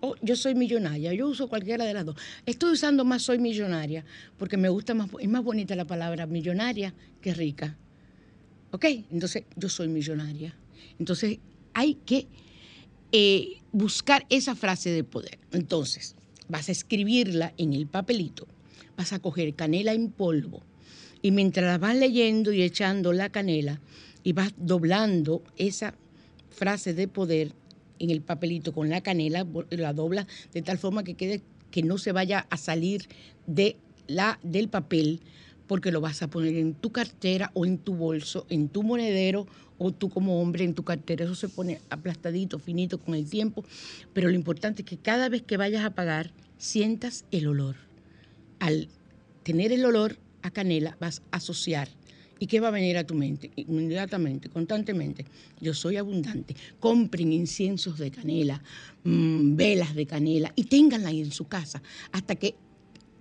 O 0.00 0.14
yo 0.22 0.36
soy 0.36 0.54
millonaria, 0.54 1.12
yo 1.14 1.28
uso 1.28 1.48
cualquiera 1.48 1.84
de 1.84 1.94
las 1.94 2.04
dos. 2.04 2.16
Estoy 2.44 2.72
usando 2.72 3.04
más 3.04 3.22
soy 3.22 3.38
millonaria 3.38 4.04
porque 4.38 4.56
me 4.56 4.68
gusta 4.68 4.94
más, 4.94 5.08
es 5.18 5.28
más 5.28 5.42
bonita 5.42 5.74
la 5.74 5.86
palabra 5.86 6.26
millonaria 6.26 6.94
que 7.20 7.34
rica. 7.34 7.76
¿Ok? 8.70 8.84
Entonces 9.10 9.44
yo 9.56 9.68
soy 9.68 9.88
millonaria. 9.88 10.54
Entonces 10.98 11.38
hay 11.74 11.94
que 11.94 12.26
eh, 13.12 13.58
buscar 13.72 14.26
esa 14.30 14.54
frase 14.54 14.90
de 14.90 15.04
poder. 15.04 15.38
Entonces, 15.52 16.16
vas 16.48 16.68
a 16.68 16.72
escribirla 16.72 17.52
en 17.58 17.72
el 17.72 17.86
papelito, 17.86 18.46
vas 18.96 19.12
a 19.12 19.18
coger 19.18 19.54
canela 19.54 19.92
en 19.92 20.10
polvo 20.10 20.62
y 21.22 21.30
mientras 21.30 21.66
la 21.66 21.78
vas 21.78 21.96
leyendo 21.96 22.52
y 22.52 22.62
echando 22.62 23.12
la 23.12 23.30
canela 23.30 23.80
y 24.22 24.32
vas 24.32 24.52
doblando 24.56 25.42
esa 25.56 25.94
frase 26.50 26.94
de 26.94 27.08
poder 27.08 27.52
en 27.98 28.10
el 28.10 28.20
papelito 28.20 28.72
con 28.72 28.90
la 28.90 29.00
canela, 29.00 29.46
la 29.70 29.92
dobla 29.92 30.26
de 30.52 30.62
tal 30.62 30.78
forma 30.78 31.04
que 31.04 31.14
quede 31.14 31.42
que 31.70 31.82
no 31.82 31.98
se 31.98 32.12
vaya 32.12 32.46
a 32.50 32.56
salir 32.56 33.08
de 33.46 33.76
la, 34.06 34.38
del 34.42 34.68
papel 34.68 35.20
porque 35.66 35.92
lo 35.92 36.00
vas 36.00 36.22
a 36.22 36.28
poner 36.28 36.54
en 36.56 36.74
tu 36.74 36.90
cartera 36.90 37.50
o 37.54 37.66
en 37.66 37.78
tu 37.78 37.94
bolso, 37.94 38.46
en 38.48 38.68
tu 38.68 38.82
monedero 38.82 39.46
o 39.78 39.92
tú 39.92 40.08
como 40.08 40.40
hombre 40.40 40.64
en 40.64 40.74
tu 40.74 40.84
cartera. 40.84 41.24
Eso 41.24 41.34
se 41.34 41.48
pone 41.48 41.80
aplastadito, 41.90 42.58
finito 42.58 42.98
con 42.98 43.14
el 43.14 43.28
tiempo, 43.28 43.64
pero 44.12 44.28
lo 44.28 44.34
importante 44.34 44.82
es 44.82 44.88
que 44.88 44.96
cada 44.96 45.28
vez 45.28 45.42
que 45.42 45.56
vayas 45.56 45.84
a 45.84 45.90
pagar 45.90 46.32
sientas 46.58 47.24
el 47.30 47.46
olor. 47.46 47.76
Al 48.58 48.88
tener 49.42 49.72
el 49.72 49.84
olor 49.84 50.18
a 50.42 50.50
canela 50.50 50.96
vas 51.00 51.22
a 51.30 51.36
asociar. 51.36 51.88
¿Y 52.38 52.48
qué 52.48 52.60
va 52.60 52.68
a 52.68 52.70
venir 52.70 52.98
a 52.98 53.04
tu 53.04 53.14
mente? 53.14 53.50
Inmediatamente, 53.56 54.50
constantemente. 54.50 55.24
Yo 55.58 55.72
soy 55.72 55.96
abundante. 55.96 56.54
Compren 56.78 57.32
inciensos 57.32 57.98
de 57.98 58.10
canela, 58.10 58.62
mm, 59.04 59.56
velas 59.56 59.94
de 59.94 60.06
canela 60.06 60.52
y 60.54 60.64
ténganla 60.64 61.10
en 61.10 61.32
su 61.32 61.46
casa 61.48 61.82
hasta 62.12 62.34
que 62.34 62.54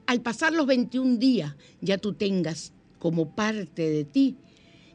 al 0.06 0.22
pasar 0.22 0.54
los 0.54 0.66
21 0.66 1.18
días 1.18 1.56
ya 1.82 1.98
tú 1.98 2.14
tengas 2.14 2.74
como 3.00 3.36
parte 3.36 3.90
de 3.90 4.06
ti 4.06 4.38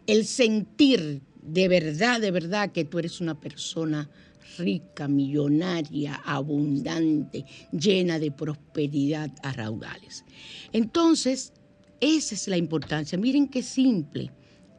el 0.06 0.24
sentir 0.26 1.22
de 1.42 1.68
verdad, 1.68 2.20
de 2.20 2.30
verdad 2.30 2.72
que 2.72 2.84
tú 2.84 2.98
eres 2.98 3.20
una 3.20 3.38
persona 3.38 4.10
rica, 4.58 5.08
millonaria, 5.08 6.20
abundante, 6.24 7.44
llena 7.72 8.18
de 8.18 8.30
prosperidad 8.30 9.30
a 9.42 9.52
raudales. 9.52 10.24
Entonces, 10.72 11.52
esa 12.00 12.34
es 12.34 12.48
la 12.48 12.56
importancia. 12.56 13.18
Miren 13.18 13.48
qué 13.48 13.62
simple. 13.62 14.32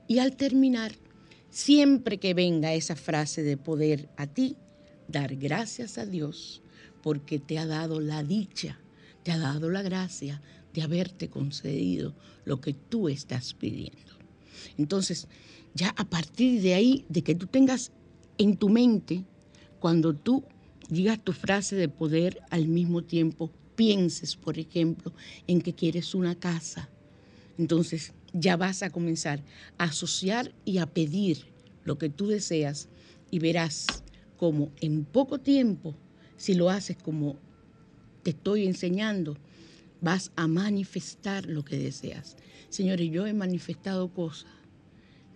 Y 0.07 0.19
al 0.19 0.35
terminar, 0.35 0.91
siempre 1.49 2.17
que 2.17 2.33
venga 2.33 2.73
esa 2.73 2.95
frase 2.95 3.43
de 3.43 3.57
poder 3.57 4.09
a 4.17 4.27
ti, 4.27 4.57
dar 5.07 5.35
gracias 5.35 5.97
a 5.97 6.05
Dios 6.05 6.61
porque 7.01 7.39
te 7.39 7.57
ha 7.57 7.65
dado 7.65 7.99
la 7.99 8.23
dicha, 8.23 8.79
te 9.23 9.31
ha 9.31 9.37
dado 9.37 9.69
la 9.69 9.81
gracia 9.81 10.41
de 10.73 10.81
haberte 10.81 11.29
concedido 11.29 12.15
lo 12.45 12.61
que 12.61 12.73
tú 12.73 13.09
estás 13.09 13.53
pidiendo. 13.53 14.13
Entonces, 14.77 15.27
ya 15.73 15.93
a 15.97 16.05
partir 16.05 16.61
de 16.61 16.73
ahí, 16.73 17.05
de 17.09 17.23
que 17.23 17.35
tú 17.35 17.47
tengas 17.47 17.91
en 18.37 18.57
tu 18.57 18.69
mente, 18.69 19.23
cuando 19.79 20.13
tú 20.13 20.43
digas 20.89 21.23
tu 21.23 21.33
frase 21.33 21.75
de 21.75 21.89
poder, 21.89 22.41
al 22.49 22.67
mismo 22.67 23.03
tiempo 23.03 23.51
pienses, 23.75 24.35
por 24.35 24.59
ejemplo, 24.59 25.13
en 25.47 25.61
que 25.61 25.73
quieres 25.73 26.13
una 26.13 26.35
casa. 26.35 26.89
Entonces, 27.57 28.13
ya 28.33 28.57
vas 28.57 28.83
a 28.83 28.89
comenzar 28.89 29.43
a 29.77 29.85
asociar 29.85 30.53
y 30.65 30.77
a 30.77 30.85
pedir 30.85 31.45
lo 31.83 31.97
que 31.97 32.09
tú 32.09 32.27
deseas 32.27 32.89
y 33.29 33.39
verás 33.39 34.03
como 34.37 34.71
en 34.81 35.05
poco 35.05 35.39
tiempo, 35.39 35.95
si 36.37 36.53
lo 36.53 36.69
haces 36.69 36.97
como 36.97 37.37
te 38.23 38.31
estoy 38.31 38.65
enseñando, 38.65 39.37
vas 40.01 40.31
a 40.35 40.47
manifestar 40.47 41.45
lo 41.45 41.63
que 41.63 41.77
deseas. 41.77 42.37
Señores, 42.69 43.09
yo 43.11 43.27
he 43.27 43.33
manifestado 43.33 44.09
cosas 44.09 44.51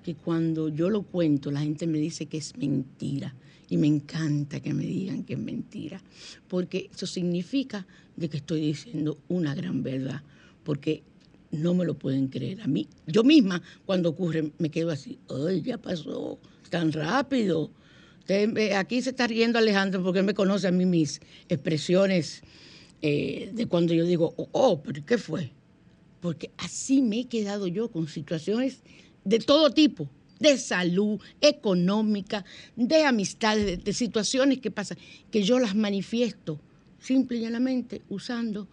que 0.04 0.16
cuando 0.16 0.70
yo 0.70 0.90
lo 0.90 1.04
cuento 1.04 1.50
la 1.52 1.62
gente 1.62 1.88
me 1.88 1.98
dice 1.98 2.28
que 2.28 2.38
es 2.38 2.56
mentira 2.58 3.36
y 3.70 3.78
me 3.78 3.88
encanta 3.88 4.60
que 4.60 4.74
me 4.74 4.86
digan 4.86 5.24
que 5.24 5.34
es 5.34 5.40
mentira, 5.40 6.02
porque 6.48 6.90
eso 6.94 7.08
significa 7.08 7.88
de 8.16 8.30
que 8.30 8.38
estoy 8.38 8.62
diciendo 8.62 9.18
una 9.28 9.56
gran 9.56 9.82
verdad, 9.82 10.22
porque 10.64 11.04
no 11.52 11.74
me 11.74 11.86
lo 11.86 11.98
pueden 11.98 12.28
creer. 12.28 12.62
A 12.62 12.68
mí, 12.68 12.88
yo 13.08 13.24
misma, 13.24 13.62
cuando 13.86 14.10
ocurre, 14.10 14.52
me 14.60 14.70
quedo 14.70 14.92
así, 14.92 15.18
¡ay, 15.30 15.62
ya 15.62 15.78
pasó! 15.78 16.40
Tan 16.70 16.92
rápido. 16.92 17.72
aquí 18.76 19.02
se 19.02 19.12
está 19.12 19.28
riendo 19.28 19.58
Alejandro 19.58 20.04
porque 20.04 20.20
él 20.20 20.26
me 20.26 20.34
conoce 20.34 20.68
a 20.68 20.72
mí 20.72 20.86
mis 20.86 21.22
expresiones 21.48 22.44
eh, 23.02 23.52
de 23.54 23.68
cuando 23.68 23.94
yo 23.94 24.06
digo, 24.06 24.34
oh, 24.52 24.82
pero 24.82 25.06
¿qué 25.06 25.18
fue? 25.18 25.52
Porque 26.22 26.52
así 26.58 27.02
me 27.02 27.20
he 27.20 27.26
quedado 27.26 27.68
yo 27.68 27.92
con 27.92 28.08
situaciones 28.08 28.82
de 29.24 29.40
todo 29.40 29.72
tipo, 29.72 30.10
de 30.40 30.58
salud, 30.58 31.20
económica, 31.42 32.46
de 32.76 33.04
amistades, 33.04 33.66
de, 33.66 33.78
de 33.78 33.94
situaciones 33.94 34.60
que 34.60 34.72
pasan, 34.72 34.98
que 35.32 35.44
yo 35.44 35.60
las 35.60 35.76
manifiesto 35.76 36.60
simple 37.00 37.38
y 37.38 37.42
llanamente 37.42 38.02
usando 38.10 38.68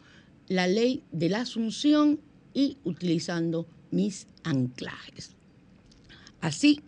la 0.49 0.67
ley 0.67 1.03
de 1.13 1.29
la 1.29 1.43
asunción 1.43 2.21
y 2.55 2.79
utilizando 2.85 3.67
mis 3.91 4.27
anclajes. 4.45 5.33
Así 6.41 6.81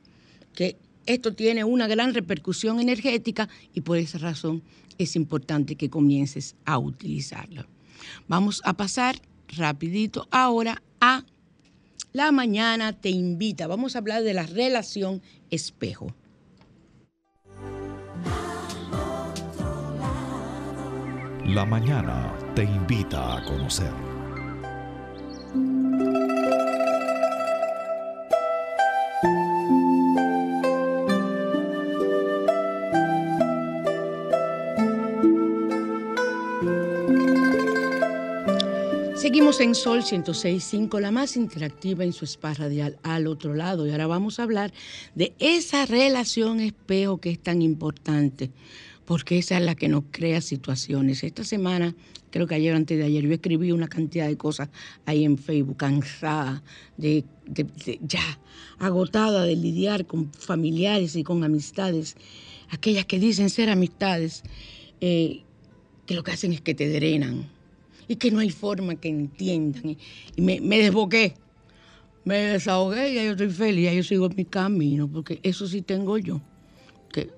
que 0.55 0.77
esto 1.07 1.35
tiene 1.35 1.65
una 1.65 1.87
gran 1.87 2.15
repercusión 2.15 2.81
energética 2.81 3.49
y 3.75 3.83
por 3.83 3.99
esa 3.99 4.19
razón 4.19 4.63
es 4.99 5.17
importante 5.17 5.77
que 5.77 5.91
comiences 5.91 6.57
a 6.65 6.79
utilizarlo. 6.79 7.67
Vamos 8.29 8.61
a 8.65 8.75
pasar 8.75 9.21
rapidito 9.57 10.27
ahora 10.31 10.83
a 11.01 11.25
la 12.13 12.31
mañana 12.31 12.93
te 12.93 13.11
invita. 13.11 13.67
Vamos 13.67 13.97
a 13.97 13.99
hablar 13.99 14.23
de 14.23 14.35
la 14.35 14.45
relación 14.45 15.21
espejo. 15.51 16.15
La 21.45 21.65
mañana 21.67 22.33
te 22.55 22.63
invita 22.63 23.37
a 23.37 23.45
conocer. 23.45 24.14
Seguimos 39.35 39.59
en 39.59 39.75
Sol 39.75 40.05
106.5, 40.05 41.01
la 41.01 41.11
más 41.11 41.37
interactiva 41.37 42.05
en 42.05 42.13
su 42.13 42.25
spa 42.25 42.55
radial 42.55 43.01
al 43.03 43.27
otro 43.27 43.53
lado. 43.53 43.85
Y 43.85 43.91
ahora 43.91 44.07
vamos 44.07 44.39
a 44.39 44.45
hablar 44.45 44.73
de 45.17 45.35
esa 45.41 45.87
relación 45.87 46.61
espejo 46.61 47.19
que 47.19 47.31
es 47.31 47.41
tan 47.41 47.61
importante, 47.61 48.53
porque 49.05 49.39
esa 49.39 49.59
es 49.59 49.65
la 49.65 49.75
que 49.75 49.89
nos 49.89 50.05
crea 50.13 50.41
situaciones. 50.41 51.25
Esta 51.25 51.43
semana, 51.43 51.97
creo 52.31 52.47
que 52.47 52.55
ayer 52.55 52.75
o 52.75 52.77
antes 52.77 52.97
de 52.97 53.03
ayer, 53.03 53.25
yo 53.25 53.33
escribí 53.33 53.73
una 53.73 53.89
cantidad 53.89 54.29
de 54.29 54.37
cosas 54.37 54.69
ahí 55.05 55.25
en 55.25 55.37
Facebook, 55.37 55.79
cansada, 55.79 56.63
de, 56.97 57.25
ya 58.03 58.39
agotada 58.79 59.43
de 59.43 59.57
lidiar 59.57 60.07
con 60.07 60.33
familiares 60.33 61.17
y 61.17 61.25
con 61.25 61.43
amistades, 61.43 62.15
aquellas 62.71 63.05
que 63.05 63.19
dicen 63.19 63.51
ser 63.51 63.69
amistades, 63.69 64.45
eh, 65.01 65.43
que 66.07 66.15
lo 66.15 66.23
que 66.23 66.31
hacen 66.31 66.53
es 66.53 66.61
que 66.61 66.77
te 66.77 66.89
drenan 66.89 67.53
y 68.09 68.17
que 68.17 68.31
no 68.31 68.41
hay 68.41 68.51
forma 68.51 68.97
que 68.97 69.09
entiendan. 69.09 69.97
Y, 70.37 70.43
me, 70.43 70.79
desboqué, 70.79 71.35
me 72.25 72.37
desahogué 72.39 73.11
y 73.11 73.15
ya 73.15 73.25
yo 73.25 73.33
estoy 73.33 73.51
feliz, 73.51 73.85
ya 73.85 73.93
yo 73.93 74.03
sigo 74.03 74.29
mi 74.31 74.45
camino, 74.45 75.09
porque 75.09 75.41
eso 75.43 75.67
sí 75.67 75.83
tengo 75.83 76.19
yo, 76.19 76.41
que 77.13 77.31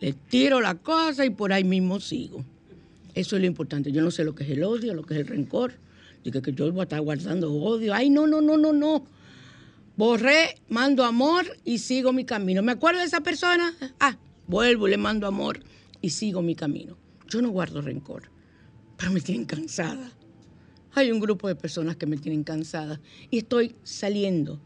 le 0.00 0.12
tiro 0.12 0.60
la 0.60 0.76
cosa 0.76 1.24
y 1.24 1.30
por 1.30 1.52
ahí 1.52 1.64
mismo 1.64 2.00
sigo. 2.00 2.44
Eso 3.14 3.36
es 3.36 3.42
lo 3.42 3.46
importante. 3.46 3.90
Yo 3.90 4.02
no 4.02 4.10
sé 4.10 4.24
lo 4.24 4.34
que 4.34 4.44
es 4.44 4.50
el 4.50 4.62
odio, 4.62 4.94
lo 4.94 5.02
que 5.02 5.14
es 5.14 5.20
el 5.20 5.26
rencor. 5.26 5.74
Dije 6.22 6.40
que 6.42 6.52
yo 6.52 6.70
voy 6.70 6.80
a 6.80 6.82
estar 6.84 7.00
guardando 7.00 7.52
odio. 7.52 7.92
Ay, 7.92 8.08
no, 8.08 8.26
no, 8.26 8.40
no, 8.40 8.56
no, 8.56 8.72
no. 8.72 9.04
Borré, 9.96 10.60
mando 10.68 11.04
amor 11.04 11.44
y 11.64 11.78
sigo 11.78 12.12
mi 12.12 12.24
camino. 12.24 12.62
¿Me 12.62 12.72
acuerdo 12.72 13.00
de 13.00 13.06
esa 13.06 13.20
persona? 13.20 13.74
Ah, 13.98 14.16
vuelvo, 14.46 14.86
le 14.86 14.96
mando 14.96 15.26
amor 15.26 15.60
y 16.00 16.10
sigo 16.10 16.40
mi 16.40 16.54
camino. 16.54 16.96
Yo 17.28 17.42
no 17.42 17.50
guardo 17.50 17.82
rencor 17.82 18.30
pero 19.00 19.12
me 19.12 19.20
tienen 19.22 19.46
cansada. 19.46 20.12
Hay 20.92 21.10
un 21.10 21.20
grupo 21.20 21.48
de 21.48 21.54
personas 21.54 21.96
que 21.96 22.04
me 22.04 22.18
tienen 22.18 22.44
cansada 22.44 23.00
y 23.30 23.38
estoy 23.38 23.74
saliendo. 23.82 24.60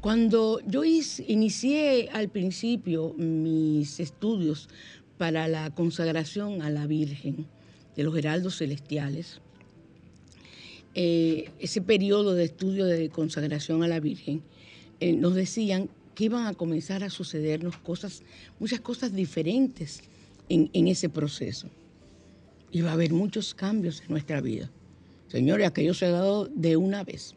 Cuando 0.00 0.60
yo 0.66 0.82
inicié 0.84 2.08
al 2.12 2.28
principio 2.28 3.14
mis 3.16 4.00
estudios 4.00 4.68
para 5.16 5.46
la 5.46 5.70
consagración 5.70 6.62
a 6.62 6.70
la 6.70 6.86
Virgen 6.88 7.46
de 7.94 8.02
los 8.02 8.16
Heraldos 8.16 8.58
Celestiales, 8.58 9.40
eh, 10.94 11.50
ese 11.60 11.80
periodo 11.80 12.34
de 12.34 12.44
estudio 12.44 12.84
de 12.84 13.10
consagración 13.10 13.84
a 13.84 13.88
la 13.88 14.00
Virgen, 14.00 14.42
eh, 14.98 15.12
nos 15.12 15.34
decían 15.36 15.88
que 16.16 16.24
iban 16.24 16.46
a 16.46 16.54
comenzar 16.54 17.04
a 17.04 17.10
sucedernos 17.10 17.76
cosas, 17.76 18.22
muchas 18.58 18.80
cosas 18.80 19.12
diferentes 19.14 20.02
en 20.48 20.88
ese 20.88 21.10
proceso 21.10 21.68
y 22.70 22.80
va 22.80 22.90
a 22.90 22.94
haber 22.94 23.12
muchos 23.12 23.54
cambios 23.54 24.00
en 24.02 24.08
nuestra 24.10 24.40
vida. 24.40 24.70
Señores, 25.28 25.66
aquello 25.66 25.94
se 25.94 26.06
ha 26.06 26.10
dado 26.10 26.46
de 26.46 26.76
una 26.76 27.04
vez. 27.04 27.34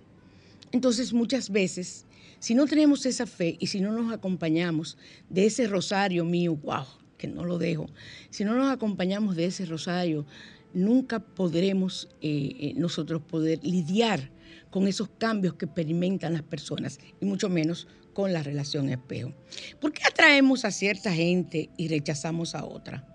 Entonces, 0.71 1.11
muchas 1.13 1.49
veces, 1.49 2.05
si 2.39 2.55
no 2.55 2.65
tenemos 2.65 3.05
esa 3.05 3.25
fe 3.25 3.57
y 3.59 3.67
si 3.67 3.81
no 3.81 3.91
nos 3.91 4.13
acompañamos 4.13 4.97
de 5.29 5.45
ese 5.45 5.67
rosario 5.67 6.23
mío, 6.23 6.55
wow, 6.55 6.85
que 7.17 7.27
no 7.27 7.43
lo 7.43 7.57
dejo, 7.57 7.87
si 8.29 8.45
no 8.45 8.55
nos 8.55 8.71
acompañamos 8.71 9.35
de 9.35 9.45
ese 9.45 9.65
rosario, 9.65 10.25
nunca 10.73 11.19
podremos 11.19 12.09
eh, 12.21 12.51
eh, 12.59 12.73
nosotros 12.77 13.21
poder 13.21 13.59
lidiar 13.63 14.31
con 14.69 14.87
esos 14.87 15.09
cambios 15.17 15.55
que 15.55 15.65
experimentan 15.65 16.33
las 16.33 16.43
personas 16.43 16.99
y 17.19 17.25
mucho 17.25 17.49
menos 17.49 17.87
con 18.13 18.31
la 18.31 18.43
relación 18.43 18.89
espejo. 18.89 19.33
¿Por 19.79 19.91
qué 19.91 20.03
atraemos 20.05 20.65
a 20.65 20.71
cierta 20.71 21.13
gente 21.13 21.69
y 21.77 21.89
rechazamos 21.89 22.55
a 22.55 22.65
otra? 22.65 23.05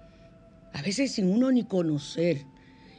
A 0.77 0.83
veces 0.83 1.13
sin 1.13 1.31
uno 1.31 1.51
ni 1.51 1.65
conocer. 1.65 2.45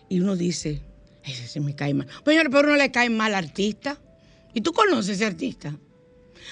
Y 0.10 0.20
uno 0.20 0.36
dice, 0.36 0.82
ese 1.24 1.48
se 1.48 1.60
me 1.60 1.76
cae 1.76 1.94
mal. 1.94 2.08
Pero, 2.26 2.50
pero 2.50 2.70
uno 2.70 2.78
le 2.78 2.90
cae 2.92 3.12
mal 3.12 3.36
al 3.36 3.46
artista. 3.46 4.00
¿Y 4.56 4.62
tú 4.62 4.74
conoces 4.74 5.10
a 5.10 5.14
ese 5.14 5.26
artista? 5.26 5.78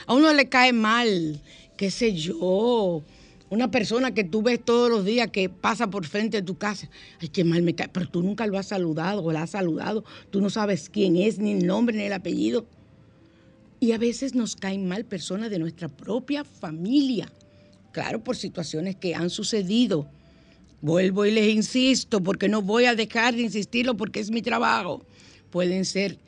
A 0.05 0.13
uno 0.13 0.31
le 0.33 0.49
cae 0.49 0.71
mal, 0.71 1.41
qué 1.77 1.89
sé 1.89 2.13
yo, 2.13 3.03
una 3.49 3.71
persona 3.71 4.13
que 4.13 4.23
tú 4.23 4.43
ves 4.43 4.63
todos 4.63 4.87
los 4.89 5.03
días 5.03 5.29
que 5.31 5.49
pasa 5.49 5.89
por 5.89 6.05
frente 6.05 6.37
de 6.37 6.43
tu 6.43 6.59
casa. 6.59 6.89
Ay, 7.19 7.29
qué 7.29 7.43
mal 7.43 7.63
me 7.63 7.73
cae. 7.73 7.89
Pero 7.89 8.07
tú 8.07 8.21
nunca 8.21 8.45
lo 8.45 8.59
has 8.59 8.67
saludado 8.67 9.23
o 9.23 9.31
la 9.31 9.43
has 9.43 9.51
saludado. 9.51 10.03
Tú 10.29 10.41
no 10.41 10.51
sabes 10.51 10.89
quién 10.89 11.15
es, 11.15 11.39
ni 11.39 11.53
el 11.53 11.65
nombre, 11.65 11.97
ni 11.97 12.03
el 12.03 12.13
apellido. 12.13 12.67
Y 13.79 13.93
a 13.93 13.97
veces 13.97 14.35
nos 14.35 14.55
caen 14.55 14.87
mal 14.87 15.05
personas 15.05 15.49
de 15.49 15.57
nuestra 15.57 15.87
propia 15.87 16.43
familia. 16.43 17.31
Claro, 17.93 18.23
por 18.23 18.35
situaciones 18.35 18.95
que 18.95 19.15
han 19.15 19.31
sucedido 19.31 20.07
Vuelvo 20.85 21.25
y 21.25 21.31
les 21.31 21.51
insisto, 21.51 22.21
porque 22.21 22.47
no 22.47 22.61
voy 22.61 22.85
a 22.85 22.93
dejar 22.93 23.33
de 23.33 23.41
insistirlo 23.41 23.97
porque 23.97 24.19
es 24.19 24.29
mi 24.29 24.43
trabajo. 24.43 25.03
Pueden 25.49 25.83
ser 25.83 26.19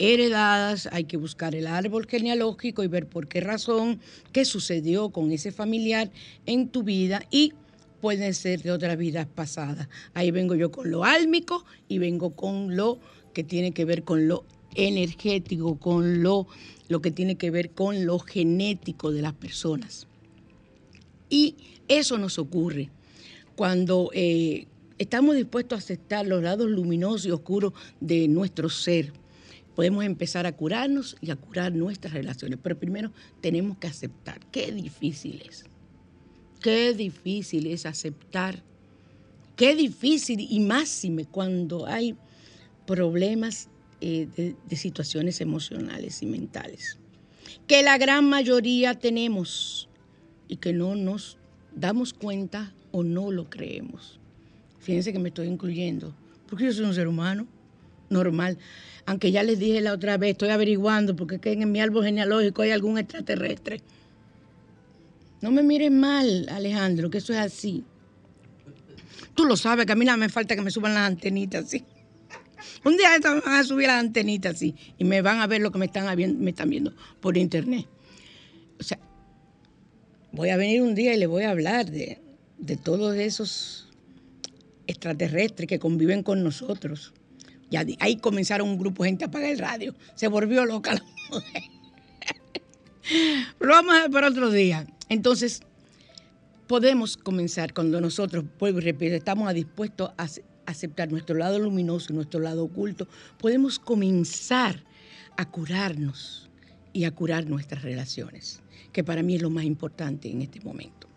heredadas, 0.00 0.88
hay 0.90 1.04
que 1.04 1.16
buscar 1.16 1.54
el 1.54 1.68
árbol 1.68 2.08
genealógico 2.08 2.82
y 2.82 2.88
ver 2.88 3.06
por 3.06 3.28
qué 3.28 3.40
razón, 3.40 4.00
qué 4.32 4.44
sucedió 4.44 5.10
con 5.10 5.30
ese 5.30 5.52
familiar 5.52 6.10
en 6.44 6.70
tu 6.70 6.82
vida 6.82 7.22
y 7.30 7.52
pueden 8.00 8.34
ser 8.34 8.62
de 8.62 8.72
otras 8.72 8.98
vidas 8.98 9.28
pasadas. 9.32 9.88
Ahí 10.12 10.32
vengo 10.32 10.56
yo 10.56 10.72
con 10.72 10.90
lo 10.90 11.04
álmico 11.04 11.64
y 11.86 11.98
vengo 11.98 12.34
con 12.34 12.74
lo 12.74 12.98
que 13.32 13.44
tiene 13.44 13.70
que 13.70 13.84
ver 13.84 14.02
con 14.02 14.26
lo 14.26 14.44
energético, 14.74 15.78
con 15.78 16.20
lo, 16.20 16.48
lo 16.88 17.00
que 17.00 17.12
tiene 17.12 17.36
que 17.36 17.52
ver 17.52 17.70
con 17.70 18.06
lo 18.06 18.18
genético 18.18 19.12
de 19.12 19.22
las 19.22 19.34
personas. 19.34 20.08
Y 21.30 21.54
eso 21.86 22.18
nos 22.18 22.40
ocurre 22.40 22.90
cuando 23.56 24.10
eh, 24.12 24.66
estamos 24.98 25.36
dispuestos 25.36 25.76
a 25.76 25.78
aceptar 25.78 26.26
los 26.26 26.42
lados 26.42 26.68
luminosos 26.68 27.26
y 27.26 27.30
oscuros 27.30 27.72
de 28.00 28.28
nuestro 28.28 28.68
ser, 28.68 29.12
podemos 29.74 30.04
empezar 30.04 30.46
a 30.46 30.52
curarnos 30.52 31.16
y 31.20 31.30
a 31.30 31.36
curar 31.36 31.72
nuestras 31.72 32.14
relaciones. 32.14 32.58
Pero 32.62 32.78
primero 32.78 33.12
tenemos 33.40 33.78
que 33.78 33.86
aceptar. 33.86 34.40
Qué 34.50 34.72
difícil 34.72 35.42
es. 35.48 35.64
Qué 36.60 36.94
difícil 36.94 37.66
es 37.66 37.86
aceptar. 37.86 38.62
Qué 39.56 39.74
difícil 39.74 40.40
y 40.40 40.60
máxime 40.60 41.26
cuando 41.26 41.86
hay 41.86 42.16
problemas 42.86 43.68
eh, 44.00 44.28
de, 44.36 44.56
de 44.68 44.76
situaciones 44.76 45.40
emocionales 45.40 46.22
y 46.22 46.26
mentales, 46.26 46.98
que 47.66 47.82
la 47.82 47.96
gran 47.96 48.28
mayoría 48.28 48.98
tenemos 48.98 49.88
y 50.48 50.56
que 50.56 50.72
no 50.72 50.96
nos 50.96 51.38
damos 51.74 52.12
cuenta 52.12 52.74
o 52.94 53.02
no 53.02 53.32
lo 53.32 53.50
creemos. 53.50 54.20
Fíjense 54.78 55.12
que 55.12 55.18
me 55.18 55.30
estoy 55.30 55.48
incluyendo, 55.48 56.14
porque 56.48 56.66
yo 56.66 56.72
soy 56.72 56.84
un 56.84 56.94
ser 56.94 57.08
humano 57.08 57.44
normal. 58.08 58.56
Aunque 59.04 59.32
ya 59.32 59.42
les 59.42 59.58
dije 59.58 59.80
la 59.80 59.92
otra 59.92 60.16
vez, 60.16 60.30
estoy 60.32 60.50
averiguando 60.50 61.16
porque 61.16 61.34
es 61.36 61.40
que 61.40 61.52
en 61.52 61.72
mi 61.72 61.80
árbol 61.80 62.04
genealógico 62.04 62.62
hay 62.62 62.70
algún 62.70 62.96
extraterrestre. 62.96 63.80
No 65.40 65.50
me 65.50 65.64
miren 65.64 65.98
mal, 65.98 66.48
Alejandro, 66.50 67.10
que 67.10 67.18
eso 67.18 67.32
es 67.32 67.40
así. 67.40 67.82
Tú 69.34 69.44
lo 69.44 69.56
sabes, 69.56 69.86
que 69.86 69.92
a 69.92 69.96
mí 69.96 70.04
nada 70.04 70.16
me 70.16 70.28
falta 70.28 70.54
que 70.54 70.62
me 70.62 70.70
suban 70.70 70.94
las 70.94 71.08
antenitas 71.08 71.64
así. 71.64 71.84
Un 72.84 72.96
día 72.96 73.08
me 73.18 73.40
van 73.40 73.42
a 73.46 73.64
subir 73.64 73.88
las 73.88 73.98
antenitas 74.00 74.54
así 74.54 74.76
y 74.96 75.04
me 75.04 75.20
van 75.20 75.40
a 75.40 75.48
ver 75.48 75.60
lo 75.60 75.72
que 75.72 75.78
me 75.80 75.86
están, 75.86 76.06
habi- 76.06 76.32
me 76.32 76.50
están 76.50 76.70
viendo 76.70 76.94
por 77.20 77.36
internet. 77.36 77.86
O 78.78 78.82
sea, 78.84 78.98
voy 80.30 80.50
a 80.50 80.56
venir 80.56 80.80
un 80.82 80.94
día 80.94 81.12
y 81.14 81.18
le 81.18 81.26
voy 81.26 81.42
a 81.42 81.50
hablar 81.50 81.90
de, 81.90 82.20
de 82.64 82.76
todos 82.76 83.14
esos 83.16 83.88
extraterrestres 84.86 85.68
que 85.68 85.78
conviven 85.78 86.22
con 86.22 86.42
nosotros. 86.42 87.12
De- 87.70 87.96
ahí 87.98 88.16
comenzaron 88.16 88.68
un 88.68 88.78
grupo 88.78 89.02
de 89.02 89.10
gente 89.10 89.24
a 89.24 89.28
apagar 89.28 89.50
el 89.50 89.58
radio. 89.58 89.94
Se 90.14 90.28
volvió 90.28 90.64
loca 90.64 90.94
la 90.94 91.04
mujer. 91.30 91.62
Lo 93.60 93.68
vamos 93.68 93.94
a 93.94 94.02
ver 94.02 94.10
para 94.10 94.28
otro 94.28 94.50
día. 94.50 94.86
Entonces, 95.08 95.60
podemos 96.66 97.16
comenzar 97.16 97.74
cuando 97.74 98.00
nosotros, 98.00 98.44
vuelvo 98.58 98.78
y 98.78 98.82
repito, 98.82 99.14
estamos 99.14 99.52
dispuestos 99.54 100.10
a 100.16 100.22
ace- 100.24 100.44
aceptar 100.66 101.10
nuestro 101.10 101.36
lado 101.36 101.58
luminoso 101.58 102.12
y 102.12 102.16
nuestro 102.16 102.40
lado 102.40 102.64
oculto, 102.64 103.06
podemos 103.38 103.78
comenzar 103.78 104.82
a 105.36 105.50
curarnos 105.50 106.48
y 106.92 107.04
a 107.04 107.10
curar 107.10 107.46
nuestras 107.46 107.82
relaciones, 107.82 108.60
que 108.92 109.02
para 109.04 109.22
mí 109.22 109.34
es 109.34 109.42
lo 109.42 109.50
más 109.50 109.64
importante 109.64 110.30
en 110.30 110.40
este 110.42 110.60
momento. 110.60 111.08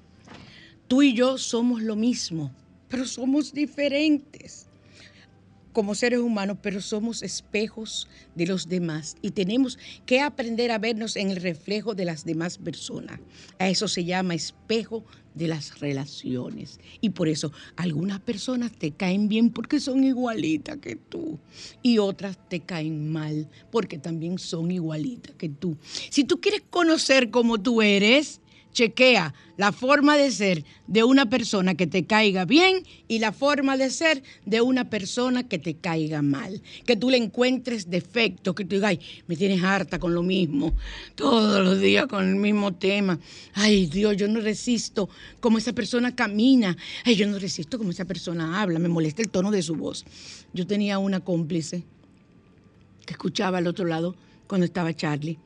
Tú 0.88 1.02
y 1.02 1.14
yo 1.14 1.38
somos 1.38 1.82
lo 1.82 1.96
mismo, 1.96 2.52
pero 2.88 3.06
somos 3.06 3.54
diferentes 3.54 4.68
como 5.78 5.94
seres 5.94 6.22
humanos, 6.22 6.58
pero 6.60 6.82
somos 6.82 7.22
espejos 7.22 8.08
de 8.34 8.48
los 8.48 8.68
demás 8.68 9.16
y 9.22 9.30
tenemos 9.30 9.78
que 10.08 10.22
aprender 10.22 10.72
a 10.72 10.80
vernos 10.80 11.16
en 11.16 11.30
el 11.30 11.36
reflejo 11.36 11.94
de 11.94 12.04
las 12.04 12.26
demás 12.26 12.58
personas. 12.58 13.20
A 13.60 13.70
eso 13.70 13.88
se 13.88 14.04
llama 14.04 14.34
espejo 14.34 15.04
de 15.36 15.48
las 15.48 15.80
relaciones. 15.80 16.80
Y 17.00 17.12
por 17.12 17.28
eso 17.28 17.52
algunas 17.76 18.20
personas 18.20 18.72
te 18.72 18.90
caen 18.90 19.30
bien 19.30 19.52
porque 19.52 19.80
son 19.80 20.04
igualitas 20.04 20.78
que 20.78 20.96
tú 20.96 21.38
y 21.84 22.00
otras 22.00 22.40
te 22.50 22.62
caen 22.62 23.12
mal 23.12 23.48
porque 23.70 24.00
también 24.00 24.40
son 24.40 24.72
igualitas 24.72 25.36
que 25.36 25.50
tú. 25.50 25.78
Si 26.10 26.24
tú 26.24 26.42
quieres 26.42 26.64
conocer 26.72 27.30
cómo 27.30 27.62
tú 27.62 27.84
eres, 27.84 28.42
chequea 28.72 29.34
la 29.58 29.72
forma 29.72 30.18
de 30.18 30.32
ser 30.32 30.64
de 30.86 31.04
una 31.04 31.30
persona 31.30 31.76
que 31.76 31.88
te 31.88 32.06
caiga 32.06 32.46
bien 32.46 32.84
y 33.08 33.20
la 33.20 33.32
forma 33.32 33.76
de 33.76 33.90
ser 33.90 34.22
de 34.46 34.62
una 34.62 34.90
persona 34.90 35.48
que 35.48 35.58
te 35.58 35.76
caiga 35.76 36.22
mal. 36.22 36.62
Que 36.86 36.96
tú 36.96 37.10
le 37.10 37.18
encuentres 37.18 37.90
defectos, 37.90 38.54
que 38.54 38.66
tú 38.66 38.76
digas, 38.76 38.92
ay, 38.92 39.00
me 39.26 39.36
tienes 39.36 39.64
harta 39.64 39.98
con 39.98 40.14
lo 40.14 40.22
mismo, 40.22 40.74
todos 41.16 41.66
los 41.66 41.80
días 41.82 42.06
con 42.06 42.28
el 42.28 42.36
mismo 42.36 42.76
tema. 42.76 43.20
Ay, 43.54 43.88
Dios, 43.88 44.16
yo 44.16 44.28
no 44.28 44.40
resisto 44.40 45.10
como 45.40 45.58
esa 45.58 45.74
persona 45.74 46.16
camina. 46.16 46.78
Ay, 47.04 47.16
yo 47.16 47.26
no 47.28 47.40
resisto 47.40 47.78
como 47.78 47.90
esa 47.90 48.06
persona 48.06 48.62
habla, 48.62 48.80
me 48.80 48.90
molesta 48.90 49.24
el 49.24 49.30
tono 49.30 49.50
de 49.50 49.64
su 49.64 49.76
voz. 49.76 50.06
Yo 50.54 50.68
tenía 50.68 51.00
una 51.00 51.20
cómplice 51.22 51.84
que 53.06 53.14
escuchaba 53.14 53.58
al 53.58 53.68
otro 53.68 53.86
lado 53.86 54.16
cuando 54.46 54.66
estaba 54.66 54.94
Charlie 54.94 55.40